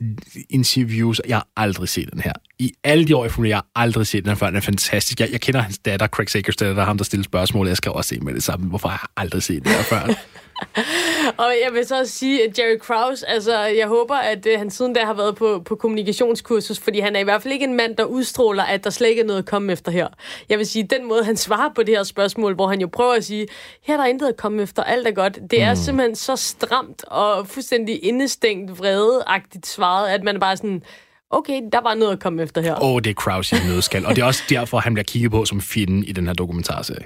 [0.51, 1.21] interviews.
[1.29, 2.33] Jeg har aldrig set den her.
[2.59, 4.47] I alle de år, jeg jeg har aldrig set den her før.
[4.47, 5.21] Den er fantastisk.
[5.21, 7.69] Jeg, jeg kender hans datter, Craig Sakers datter, der er ham, der stiller spørgsmål.
[7.69, 8.69] Jeg skal også se med det samme.
[8.69, 10.15] Hvorfor har jeg aldrig set den her før?
[11.45, 14.71] og jeg vil så også sige, at Jerry Krause, altså jeg håber, at uh, han
[14.71, 17.75] siden da har været på, på kommunikationskursus, fordi han er i hvert fald ikke en
[17.75, 20.09] mand, der udstråler, at der slet ikke er noget at komme efter her.
[20.49, 23.15] Jeg vil sige, den måde, han svarer på det her spørgsmål, hvor han jo prøver
[23.15, 23.47] at sige,
[23.83, 25.39] her er der intet at komme efter, alt er godt.
[25.51, 25.77] Det er mm.
[25.77, 30.83] simpelthen så stramt og fuldstændig indestængt vredeagtigt svaret, at man er bare sådan,
[31.31, 32.83] okay, der var noget at komme efter her.
[32.83, 35.31] Åh, oh, det er Krause i nødskal, og det er også derfor, han bliver kigget
[35.31, 37.05] på som fjenden i den her dokumentarserie.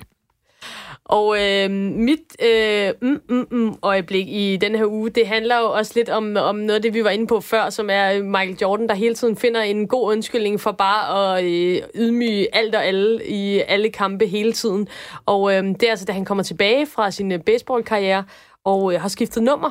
[1.04, 5.70] Og øh, mit øh, mm, mm, mm, øjeblik i den her uge, det handler jo
[5.70, 8.24] også lidt om, om noget af det, vi var inde på før, som er øh,
[8.24, 12.74] Michael Jordan, der hele tiden finder en god undskyldning for bare at øh, ydmyge alt
[12.74, 14.88] og alle i alle kampe hele tiden.
[15.26, 18.24] Og øh, det er altså, da han kommer tilbage fra sin øh, baseballkarriere
[18.64, 19.70] og øh, har skiftet nummer.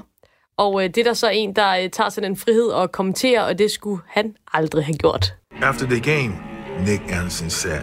[0.57, 3.41] Og øh, det er der så en, der øh, tager sig den frihed og kommenterer,
[3.41, 5.33] og det skulle han aldrig have gjort.
[5.61, 6.33] After the game,
[6.87, 7.81] Nick Anderson said,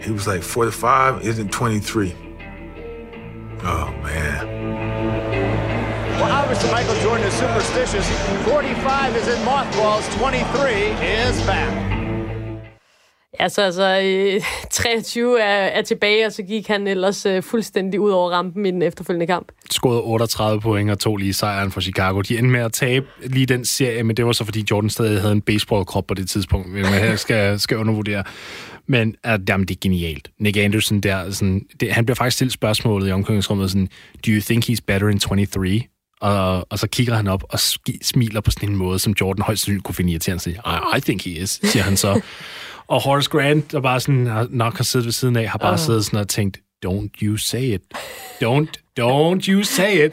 [0.00, 2.27] he was like 45, isn't 23.
[3.64, 4.68] Oh, man.
[6.40, 8.06] obviously Michael Jordan is superstitious.
[8.44, 10.08] 45 is in mothballs.
[10.16, 11.88] 23 is back.
[13.40, 18.10] Altså, altså øh, 23 er, er tilbage, og så gik han ellers øh, fuldstændig ud
[18.10, 19.48] over rampen i den efterfølgende kamp.
[19.70, 22.20] Skåede 38 point og tog lige sejren for Chicago.
[22.20, 25.20] De endte med at tabe lige den serie, men det var så fordi Jordan stadig
[25.20, 28.24] havde en baseballkrop på det tidspunkt, men her skal, skal undervurdere.
[28.88, 30.30] Men uh, jamen, det er genialt.
[30.38, 33.88] Nick Anderson der, sådan, det, han bliver faktisk stillet spørgsmålet i omklædningsrummet sådan,
[34.26, 35.82] do you think he's better in 23?
[36.20, 37.58] Og, og så kigger han op og
[38.02, 40.50] smiler på sådan en måde, som Jordan højst sandsynligt kunne finde irriterende.
[40.50, 42.20] I, I think he is, siger han så.
[42.88, 45.78] Og Horace Grant, der bare sådan nok har siddet ved siden af, har bare uh.
[45.78, 47.82] siddet sådan og tænkt, don't you say it.
[48.44, 50.12] Don't, don't you say it.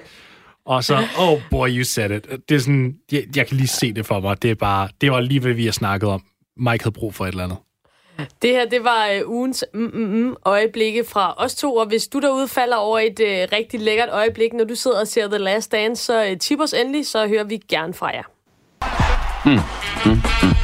[0.65, 2.27] Og så, oh boy, you said it.
[2.49, 4.41] Det er sådan, jeg, jeg kan lige se det for mig.
[4.41, 6.23] Det er bare, det var lige, hvad vi har snakket om.
[6.57, 7.57] Mike havde brug for et eller andet.
[8.41, 12.07] Det her, det var øh, ugens mm, mm, mm, øjeblikke fra os to, og hvis
[12.07, 15.37] du derude falder over et øh, rigtig lækkert øjeblik, når du sidder og ser The
[15.37, 18.23] Last Dance, så øh, tip os endelig, så hører vi gerne fra jer.
[19.45, 19.51] Mm,
[20.05, 20.11] mm,
[20.43, 20.54] mm.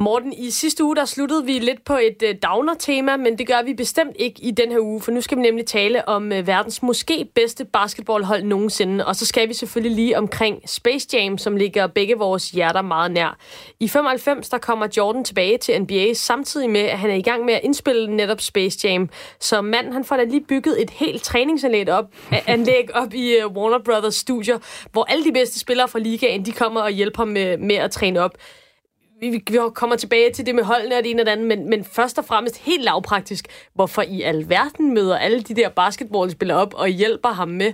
[0.00, 3.62] Morten, i sidste uge der sluttede vi lidt på et øh, downer-tema, men det gør
[3.62, 6.46] vi bestemt ikke i den her uge, for nu skal vi nemlig tale om øh,
[6.46, 11.56] verdens måske bedste basketballhold nogensinde, og så skal vi selvfølgelig lige omkring Space Jam, som
[11.56, 13.36] ligger begge vores hjerter meget nær.
[13.80, 17.44] I 95 der kommer Jordan tilbage til NBA, samtidig med, at han er i gang
[17.44, 19.08] med at indspille netop Space Jam.
[19.40, 22.04] Så manden, han får da lige bygget et helt træningsanlæg op,
[22.46, 24.58] anlæg op i øh, Warner Brothers studier,
[24.92, 27.90] hvor alle de bedste spillere fra ligaen, de kommer og hjælper ham med, med at
[27.90, 28.32] træne op
[29.20, 31.70] vi, vi kommer tilbage til det med holdene og det ene og det andet, men,
[31.70, 36.74] men først og fremmest helt lavpraktisk, hvorfor i alverden møder alle de der basketballspillere op
[36.74, 37.72] og hjælper ham med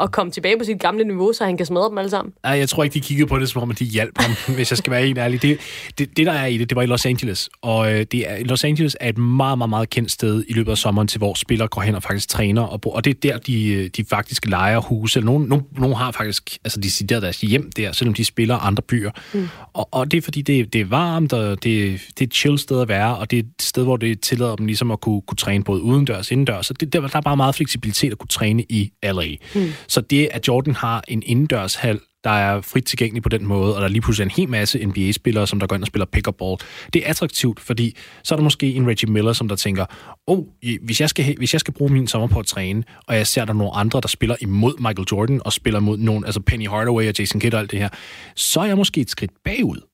[0.00, 2.34] at komme tilbage på sit gamle niveau, så han kan smadre dem alle sammen?
[2.44, 4.78] Ja, jeg tror ikke, de kiggede på det, som om de hjalp ham, hvis jeg
[4.78, 5.42] skal være helt ærlig.
[5.42, 5.58] Det,
[5.98, 7.50] det, det, der er i det, det var i Los Angeles.
[7.62, 10.70] Og øh, det er, Los Angeles er et meget, meget, meget kendt sted i løbet
[10.70, 12.62] af sommeren, til hvor spillere går hen og faktisk træner.
[12.62, 15.20] Og, og det er der, de, øh, de faktisk leger huse.
[15.20, 19.10] Nogle, nogle, nogle har faktisk altså, de deres hjem der, selvom de spiller andre byer.
[19.34, 19.48] Mm.
[19.72, 22.58] Og, og det er fordi, det, det er varmt, og det, det er et chill
[22.58, 25.20] sted at være, og det er et sted, hvor det tillader dem ligesom at kunne,
[25.20, 26.66] kunne træne både udendørs og indendørs.
[26.66, 29.26] Så det, der, der er bare meget fleksibilitet at kunne træne i LA.
[29.54, 29.71] Mm.
[29.88, 33.80] Så det, at Jordan har en indendørshal, der er frit tilgængelig på den måde, og
[33.80, 36.34] der er lige pludselig en hel masse NBA-spillere, som der går ind og spiller pick-up
[36.34, 36.56] ball.
[36.92, 39.86] Det er attraktivt, fordi så er der måske en Reggie Miller, som der tænker,
[40.26, 40.44] oh,
[40.82, 43.44] hvis jeg skal, hvis jeg skal bruge min sommer på at træne, og jeg ser,
[43.44, 46.68] der er nogle andre, der spiller imod Michael Jordan, og spiller mod nogen, altså Penny
[46.68, 47.88] Hardaway og Jason Kidd og alt det her,
[48.36, 49.91] så er jeg måske et skridt bagud.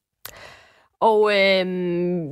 [1.00, 1.66] Og øh,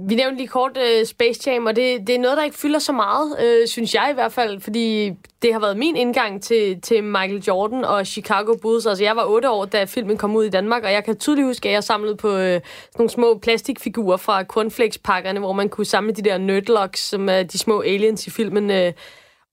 [0.09, 2.79] vi nævnte lige kort øh, Space Jam, og det, det er noget, der ikke fylder
[2.79, 5.11] så meget, øh, synes jeg i hvert fald, fordi
[5.43, 8.87] det har været min indgang til, til Michael Jordan og Chicago Bulls.
[8.87, 11.47] Altså, jeg var otte år, da filmen kom ud i Danmark, og jeg kan tydeligt
[11.47, 12.61] huske, at jeg samlede på øh,
[12.99, 17.59] nogle små plastikfigurer fra cornflakes-pakkerne, hvor man kunne samle de der nerdlocks, som er de
[17.59, 18.71] små aliens i filmen.
[18.71, 18.93] Øh.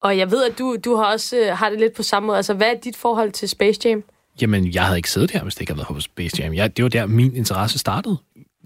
[0.01, 2.37] Og jeg ved, at du, du har også øh, har det lidt på samme måde.
[2.37, 4.03] Altså, hvad er dit forhold til Space Jam?
[4.41, 6.53] Jamen, jeg havde ikke siddet her, hvis det ikke havde været på Space Jam.
[6.53, 8.17] Jeg, det var der, min interesse startede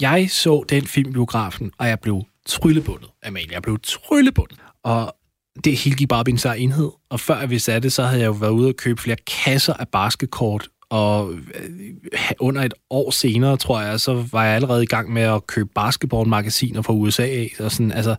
[0.02, 3.54] jeg så den film biografen, og jeg blev tryllebundet, Amalie.
[3.54, 4.60] Jeg blev tryllebundet.
[4.84, 5.16] Og
[5.64, 6.92] det hele gik bare op i en sær enhed.
[7.10, 9.18] Og før jeg vidste af det, så havde jeg jo været ude og købe flere
[9.28, 10.68] kasser af basketkort.
[10.90, 11.94] Og øh,
[12.40, 15.70] under et år senere, tror jeg, så var jeg allerede i gang med at købe
[15.76, 17.46] basketballmagasiner fra USA.
[17.60, 18.16] Og sådan, altså,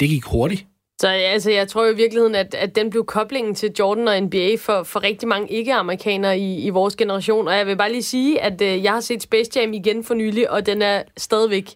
[0.00, 0.66] det gik hurtigt.
[1.02, 4.56] Så altså, jeg tror i virkeligheden, at, at den blev koblingen til Jordan og NBA
[4.58, 7.48] for, for rigtig mange ikke-amerikanere i, i vores generation.
[7.48, 10.14] Og jeg vil bare lige sige, at øh, jeg har set Space Jam igen for
[10.14, 11.70] nylig, og den er stadigvæk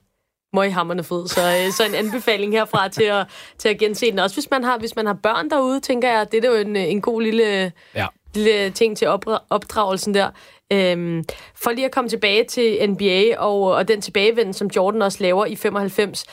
[0.52, 1.28] møghammerne fed.
[1.28, 3.26] Så, øh, så en anbefaling herfra til at,
[3.58, 4.18] til at gense den.
[4.18, 6.76] Også hvis man har, hvis man har børn derude, tænker jeg, det er jo en,
[6.76, 8.06] en god lille, ja.
[8.34, 9.08] lille ting til
[9.50, 10.30] opdragelsen der.
[10.72, 11.24] Øhm,
[11.54, 15.46] for lige at komme tilbage til NBA og, og den tilbagevenden, som Jordan også laver
[15.46, 16.26] i 95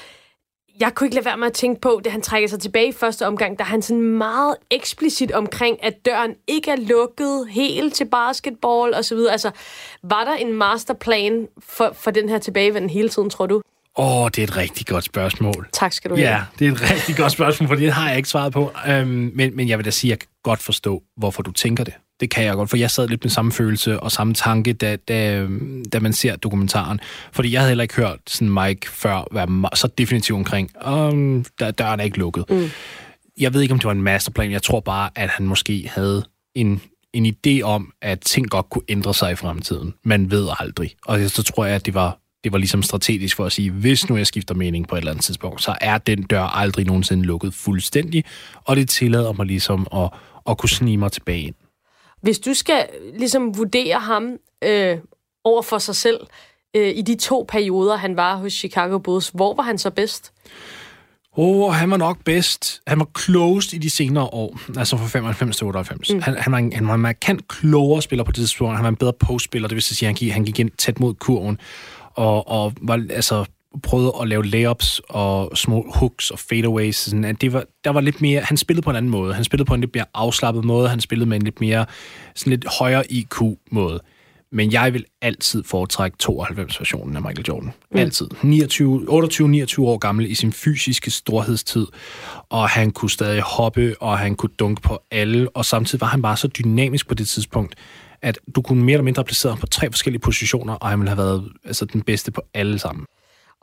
[0.80, 2.92] jeg kunne ikke lade være med at tænke på, det han trækker sig tilbage i
[2.92, 8.06] første omgang, der han sådan meget eksplicit omkring, at døren ikke er lukket helt til
[8.06, 9.32] basketball og så videre.
[9.32, 9.52] Altså,
[10.04, 13.62] var der en masterplan for, for den her tilbagevenden hele tiden, tror du?
[13.98, 15.68] Åh, oh, det er et rigtig godt spørgsmål.
[15.74, 16.30] Tak skal du have.
[16.30, 18.72] Ja, det er et rigtig godt spørgsmål, for det har jeg ikke svaret på.
[18.88, 21.84] Øhm, men, men jeg vil da sige, at jeg kan godt forstå, hvorfor du tænker
[21.84, 21.94] det.
[22.20, 24.96] Det kan jeg godt, for jeg sad lidt med samme følelse og samme tanke, da,
[24.96, 25.48] da,
[25.94, 27.00] da man ser dokumentaren.
[27.32, 31.72] Fordi jeg havde heller ikke hørt sådan Mike før være så definitiv omkring, um, der,
[31.72, 32.46] døren er ikke lukket.
[32.50, 32.70] Mm.
[33.40, 34.52] Jeg ved ikke, om det var en masterplan.
[34.52, 36.82] Jeg tror bare, at han måske havde en,
[37.14, 39.94] en idé om, at ting godt kunne ændre sig i fremtiden.
[40.04, 40.96] Man ved aldrig.
[41.06, 44.10] Og så tror jeg, at det var det var ligesom strategisk for at sige, hvis
[44.10, 47.24] nu jeg skifter mening på et eller andet tidspunkt, så er den dør aldrig nogensinde
[47.24, 48.24] lukket fuldstændig,
[48.64, 50.10] og det tillader mig ligesom at,
[50.50, 51.56] at kunne snige mig tilbage ind.
[52.24, 52.86] Hvis du skal
[53.18, 54.98] ligesom vurdere ham øh,
[55.44, 56.20] over for sig selv
[56.76, 60.34] øh, i de to perioder, han var hos Chicago Bulls, hvor var han så bedst?
[61.36, 62.82] Oh, han var nok bedst.
[62.88, 66.14] Han var closed i de senere år, altså fra 95 til 98.
[66.14, 66.22] Mm.
[66.22, 68.76] Han, han, var en, han var en markant klogere spiller på det tidspunkt.
[68.76, 71.00] Han var en bedre postspiller, det vil sige, at han gik, han gik ind tæt
[71.00, 71.58] mod kurven,
[72.14, 73.46] og, og var, altså,
[73.84, 76.96] prøvede at lave layups og små hooks og fadeaways.
[76.96, 79.34] Sådan, at det var, der var lidt mere, han spillede på en anden måde.
[79.34, 80.90] Han spillede på en lidt mere afslappet måde.
[80.90, 81.86] Han spillede med en lidt mere,
[82.36, 84.00] sådan lidt højere IQ-måde.
[84.52, 87.72] Men jeg vil altid foretrække 92-versionen af Michael Jordan.
[87.92, 87.98] Mm.
[88.00, 88.28] Altid.
[88.34, 91.88] 28-29 år gammel i sin fysiske storhedstid,
[92.50, 96.22] og han kunne stadig hoppe, og han kunne dunke på alle, og samtidig var han
[96.22, 97.76] bare så dynamisk på det tidspunkt,
[98.22, 101.10] at du kunne mere eller mindre placere ham på tre forskellige positioner, og han ville
[101.10, 103.06] have været altså, den bedste på alle sammen.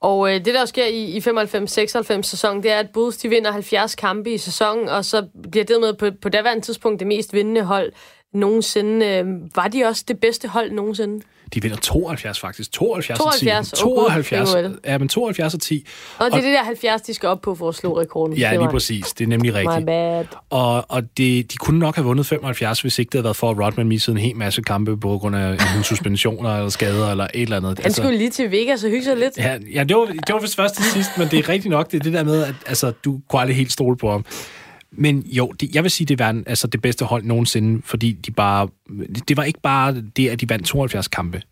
[0.01, 3.53] Og øh, det, der sker i, i 95-96 sæson, det er, at Bulls de vinder
[3.53, 7.33] 70 kampe i sæsonen, og så bliver det med på, på daværende tidspunkt det mest
[7.33, 7.93] vindende hold
[8.33, 9.07] nogensinde.
[9.07, 9.27] Øh,
[9.57, 11.25] var de også det bedste hold nogensinde?
[11.55, 12.73] De vinder 72 faktisk.
[12.73, 13.83] 72, 72 og 10.
[13.83, 15.87] 72, oh, ja, men 72 og 10.
[16.19, 18.37] Og det er og, det der 70, de skal op på for at slå rekorden.
[18.37, 19.07] Ja, lige præcis.
[19.07, 19.81] Det er nemlig rigtigt.
[19.81, 20.25] My bad.
[20.51, 23.51] Og, og det, de kunne nok have vundet 75, hvis ikke det havde været for,
[23.51, 27.27] at Rodman missede en hel masse kampe på grund af en suspensioner eller skader eller
[27.35, 27.79] et eller andet.
[27.79, 29.39] Han altså, skulle lige til Vegas og hygge sig lidt.
[29.39, 31.91] Ja, ja det, var, det var vist først til sidst, men det er rigtigt nok.
[31.91, 34.25] Det er det der med, at altså, du kunne aldrig helt stole på ham.
[34.93, 38.31] Men jo, det, jeg vil sige, det var altså det bedste hold nogensinde, fordi de
[38.31, 38.69] bare,
[39.29, 41.43] det var ikke bare det, at de vandt 72 kampe.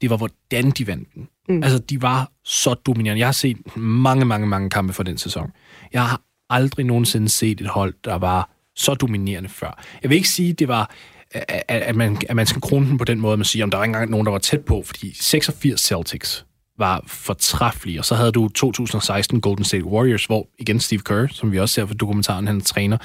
[0.00, 1.28] Det var, hvordan de vandt den.
[1.48, 1.62] Mm.
[1.62, 3.20] Altså, de var så dominerende.
[3.20, 5.50] Jeg har set mange, mange, mange kampe for den sæson.
[5.92, 6.20] Jeg har
[6.50, 9.84] aldrig nogensinde set et hold, der var så dominerende før.
[10.02, 10.94] Jeg vil ikke sige, det var,
[11.30, 13.70] at, at, man, at man skal krone den på den måde, at man siger, om
[13.70, 16.46] der var ikke engang nogen, der var tæt på, fordi 86 Celtics
[16.78, 18.00] var fortræffelige.
[18.00, 21.74] Og så havde du 2016 Golden State Warriors, hvor igen Steve Kerr, som vi også
[21.74, 22.98] ser for dokumentaren, han træner.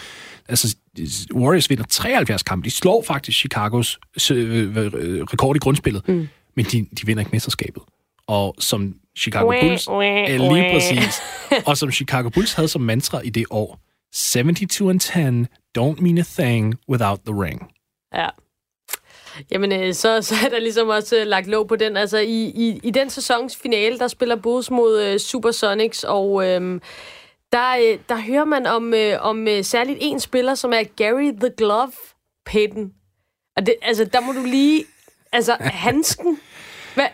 [0.50, 0.76] Altså,
[1.34, 2.66] Warriors vinder 73 kampe.
[2.66, 4.00] De slår faktisk Chicagos
[4.32, 4.94] øh, øh,
[5.24, 6.28] rekord i grundspillet, mm.
[6.56, 7.84] men de, de vinder ikke mesterskabet.
[8.28, 9.88] Og som Chicago Bulls...
[9.88, 11.22] er lige præcis.
[11.68, 13.80] Og som Chicago Bulls havde som mantra i det år,
[14.14, 14.82] 72
[15.16, 17.62] and 10 don't mean a thing without the ring.
[18.14, 18.30] Ja.
[19.52, 21.98] Jamen, øh, så, så er der ligesom også øh, lagt låg på den.
[21.98, 26.82] Altså, i, i, i den sæsons finale, der spiller Bulls mod uh, Supersonics, og øhm,
[27.52, 31.50] der, der hører man om, øh, om øh, særligt en spiller, som er Gary the
[31.58, 31.92] Glove
[32.46, 32.92] Payton.
[33.58, 34.86] Og det, altså, der må du lige...
[35.32, 36.40] Altså, handsken...
[36.94, 37.08] Hvad,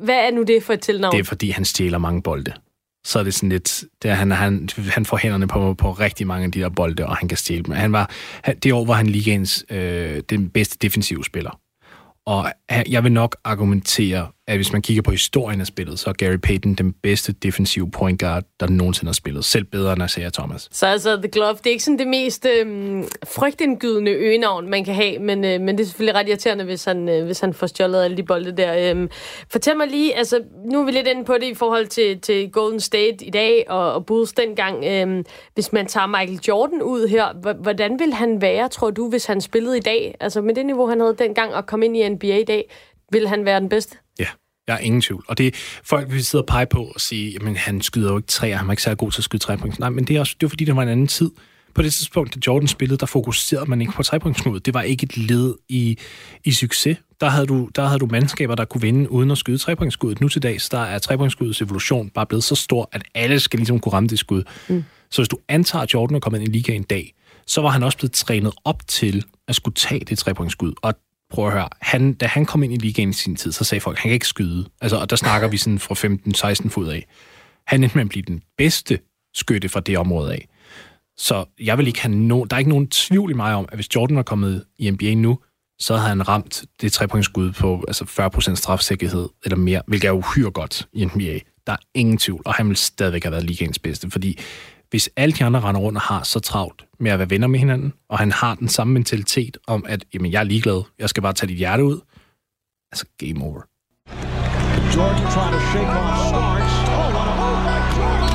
[0.00, 1.12] hvad er nu det for et tilnavn?
[1.12, 2.54] Det er, fordi han stjæler mange bolde
[3.04, 6.26] så er det sådan lidt, det er, han, han, han får hænderne på, på rigtig
[6.26, 7.74] mange af de der bolde, og han kan stjæle dem.
[7.74, 8.10] Han var,
[8.62, 11.60] det år var han ligaens øh, den bedste defensive spiller.
[12.26, 12.52] Og
[12.88, 16.36] jeg vil nok argumentere, at hvis man kigger på historien af spillet, så er Gary
[16.36, 19.44] Payton den bedste defensive point guard, der nogensinde har spillet.
[19.44, 20.68] Selv bedre end Isaiah Thomas.
[20.72, 22.66] Så altså, The Glove, det er ikke sådan det mest øh,
[23.26, 27.08] frygtindgydende øgenavn, man kan have, men, øh, men det er selvfølgelig ret irriterende, hvis han,
[27.08, 28.94] øh, hvis han får stjålet alle de bolde der.
[28.94, 29.08] Øh,
[29.50, 32.50] fortæl mig lige, altså, nu er vi lidt inde på det i forhold til, til
[32.50, 34.84] Golden State i dag og, og Bulls dengang.
[34.84, 35.24] Øh,
[35.54, 39.40] hvis man tager Michael Jordan ud her, hvordan vil han være, tror du, hvis han
[39.40, 40.16] spillede i dag?
[40.20, 42.64] Altså med det niveau, han havde dengang, og kom ind i NBA i dag,
[43.12, 43.96] vil han være den bedste?
[44.66, 45.24] Jeg er ingen tvivl.
[45.28, 45.54] Og det
[45.84, 48.66] folk vil sidde og pege på og sige, jamen han skyder jo ikke træer, han
[48.66, 49.78] var ikke særlig god til at skyde trepoints.
[49.78, 51.30] Nej, men det er også det var, fordi, det var en anden tid.
[51.74, 54.66] På det tidspunkt, da Jordan spillede, der fokuserede man ikke på trepointsskuddet.
[54.66, 55.98] Det var ikke et led i,
[56.44, 56.98] i succes.
[57.20, 60.20] Der havde, du, der havde du mandskaber, der kunne vinde uden at skyde trepointskuddet.
[60.20, 63.80] Nu til dags, der er trepointsskuddets evolution bare blevet så stor, at alle skal ligesom
[63.80, 64.42] kunne ramme det skud.
[64.68, 64.84] Mm.
[65.10, 67.14] Så hvis du antager, at Jordan er kommet ind i ligaen en dag,
[67.46, 70.72] så var han også blevet trænet op til at skulle tage det trepointsskud.
[70.82, 70.94] Og
[71.30, 73.80] prøv at høre, han, da han kom ind i ligaen i sin tid, så sagde
[73.80, 74.66] folk, han kan ikke skyde.
[74.80, 75.94] Altså, og der snakker vi sådan fra
[76.64, 77.06] 15-16 fod af.
[77.66, 78.98] Han endte med at blive den bedste
[79.34, 80.48] skytte fra det område af.
[81.16, 83.76] Så jeg vil ikke have nogen, der er ikke nogen tvivl i mig om, at
[83.76, 85.38] hvis Jordan var kommet i NBA nu,
[85.78, 88.04] så havde han ramt det trepointskud på altså
[88.52, 91.38] 40% strafsikkerhed eller mere, hvilket er uhyre godt i NBA.
[91.66, 94.38] Der er ingen tvivl, og han vil stadigvæk have været ligaens bedste, fordi
[94.90, 97.58] hvis alle de andre render rundt og har så travlt med at være venner med
[97.58, 101.22] hinanden, og han har den samme mentalitet om, at jamen, jeg er ligeglad, jeg skal
[101.22, 102.00] bare tage dit hjerte ud,
[102.92, 103.60] altså game over.
[104.96, 106.74] Jordan trying to shake off Starks.
[106.88, 108.30] Oh, what a move by Jordan!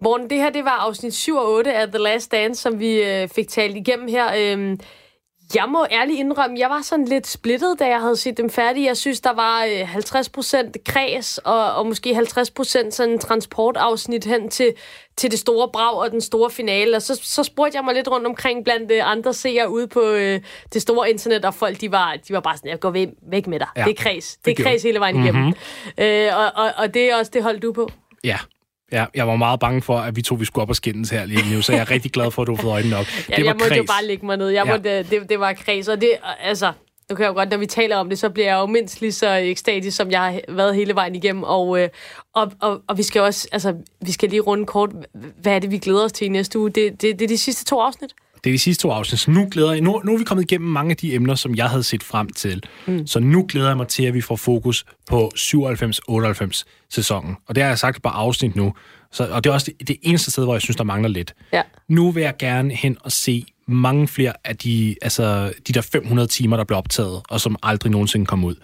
[0.00, 3.02] Morten, det her det var afsnit 7 og 8 af The Last Dance, som vi
[3.02, 4.26] øh, fik talt igennem her.
[4.38, 4.78] Øhm,
[5.54, 8.86] jeg må ærligt indrømme, jeg var sådan lidt splittet, da jeg havde set dem færdige.
[8.86, 14.74] Jeg synes, der var 50% øh, kreds og, og måske 50% sådan transportafsnit hen til,
[15.16, 16.96] til det store brag og den store finale.
[16.96, 20.00] Og så, så spurgte jeg mig lidt rundt omkring blandt øh, andre seere ude på
[20.00, 20.40] øh,
[20.72, 23.46] det store internet, og folk de var, de var bare sådan, jeg går væk, væk
[23.46, 23.68] med dig.
[23.76, 24.36] Ja, det er kreds.
[24.36, 25.42] Det er kreds hele vejen igennem.
[25.42, 26.04] Mm-hmm.
[26.04, 27.88] Øh, og, og, og det er også det hold du på.
[28.24, 28.38] Ja,
[28.92, 31.26] Ja, jeg var meget bange for, at vi to vi skulle op og skændes her
[31.26, 33.06] lige nu, så jeg er rigtig glad for, at du har fået øjnene op.
[33.28, 33.78] ja, det var jeg måtte kreds.
[33.78, 34.48] jo bare lægge mig ned.
[34.48, 34.72] Jeg ja.
[34.72, 36.10] måtte, det, det var kreds, og det,
[36.40, 36.72] altså,
[37.10, 39.00] Nu kan jeg jo godt, når vi taler om det, så bliver jeg jo mindst
[39.00, 41.42] lige så ekstatisk, som jeg har været hele vejen igennem.
[41.42, 41.88] Og, øh,
[42.34, 44.90] og, og, og vi skal også, altså, vi skal lige runde kort,
[45.42, 46.70] hvad er det, vi glæder os til i næste uge?
[46.70, 48.14] Det, det, det er de sidste to afsnit.
[48.44, 50.44] Det er de sidste to afsnit, så nu glæder jeg, nu, nu er vi kommet
[50.44, 52.62] igennem mange af de emner, som jeg havde set frem til.
[52.86, 53.06] Mm.
[53.06, 57.36] Så nu glæder jeg mig til, at vi får fokus på 97-98 sæsonen.
[57.46, 58.74] Og det har jeg sagt på afsnit nu.
[59.12, 61.34] Så, og det er også det, det eneste sted, hvor jeg synes, der mangler lidt.
[61.52, 61.62] Ja.
[61.88, 66.28] Nu vil jeg gerne hen og se mange flere af de, altså, de der 500
[66.28, 68.54] timer, der blev optaget, og som aldrig nogensinde kom ud.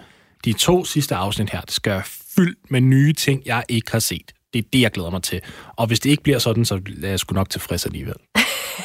[0.45, 2.03] De to sidste afsnit her, det skal være
[2.37, 4.33] fyldt med nye ting, jeg ikke har set.
[4.53, 5.41] Det er det, jeg glæder mig til.
[5.77, 8.15] Og hvis det ikke bliver sådan, så er jeg sgu nok tilfreds alligevel.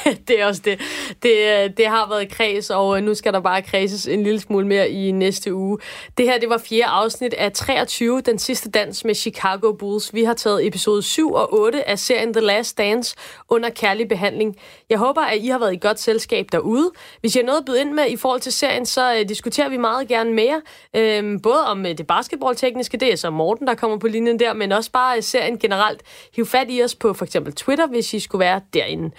[0.27, 0.79] det er også det.
[1.23, 1.63] det.
[1.63, 4.67] Øh, det har været kreds, og øh, nu skal der bare kredses en lille smule
[4.67, 5.77] mere i næste uge.
[6.17, 10.13] Det her, det var fjerde afsnit af 23, den sidste dans med Chicago Bulls.
[10.13, 13.15] Vi har taget episode 7 og 8 af serien The Last Dance
[13.49, 14.55] under kærlig behandling.
[14.89, 16.91] Jeg håber, at I har været i godt selskab derude.
[17.21, 19.69] Hvis jeg har noget at byde ind med i forhold til serien, så øh, diskuterer
[19.69, 20.61] vi meget gerne mere.
[20.95, 24.71] Øhm, både om det basketballtekniske, det er så Morten, der kommer på linjen der, men
[24.71, 26.03] også bare serien serien generelt.
[26.35, 29.11] Hiv fat i os på for eksempel Twitter, hvis I skulle være derinde.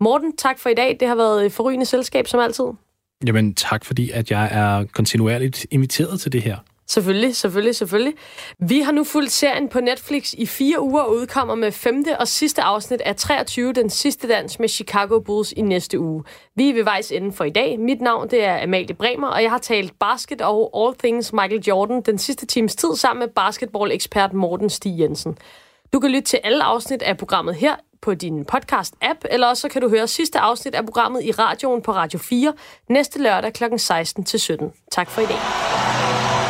[0.00, 0.96] Morten, tak for i dag.
[1.00, 2.64] Det har været et forrygende selskab, som altid.
[3.26, 6.56] Jamen tak, fordi at jeg er kontinuerligt inviteret til det her.
[6.86, 8.14] Selvfølgelig, selvfølgelig, selvfølgelig.
[8.58, 12.28] Vi har nu fulgt serien på Netflix i fire uger og udkommer med femte og
[12.28, 16.24] sidste afsnit af 23, den sidste dans med Chicago Bulls i næste uge.
[16.56, 17.78] Vi er ved vejs ende for i dag.
[17.78, 21.62] Mit navn det er Amalie Bremer, og jeg har talt basket og all things Michael
[21.68, 25.36] Jordan den sidste times tid sammen med basketball-ekspert Morten Stig Jensen.
[25.94, 29.68] Du kan lytte til alle afsnit af programmet her på din podcast-app, eller også så
[29.68, 32.52] kan du høre sidste afsnit af programmet i radioen på Radio 4
[32.88, 33.64] næste lørdag kl.
[33.64, 34.88] 16-17.
[34.90, 36.43] Tak for i dag.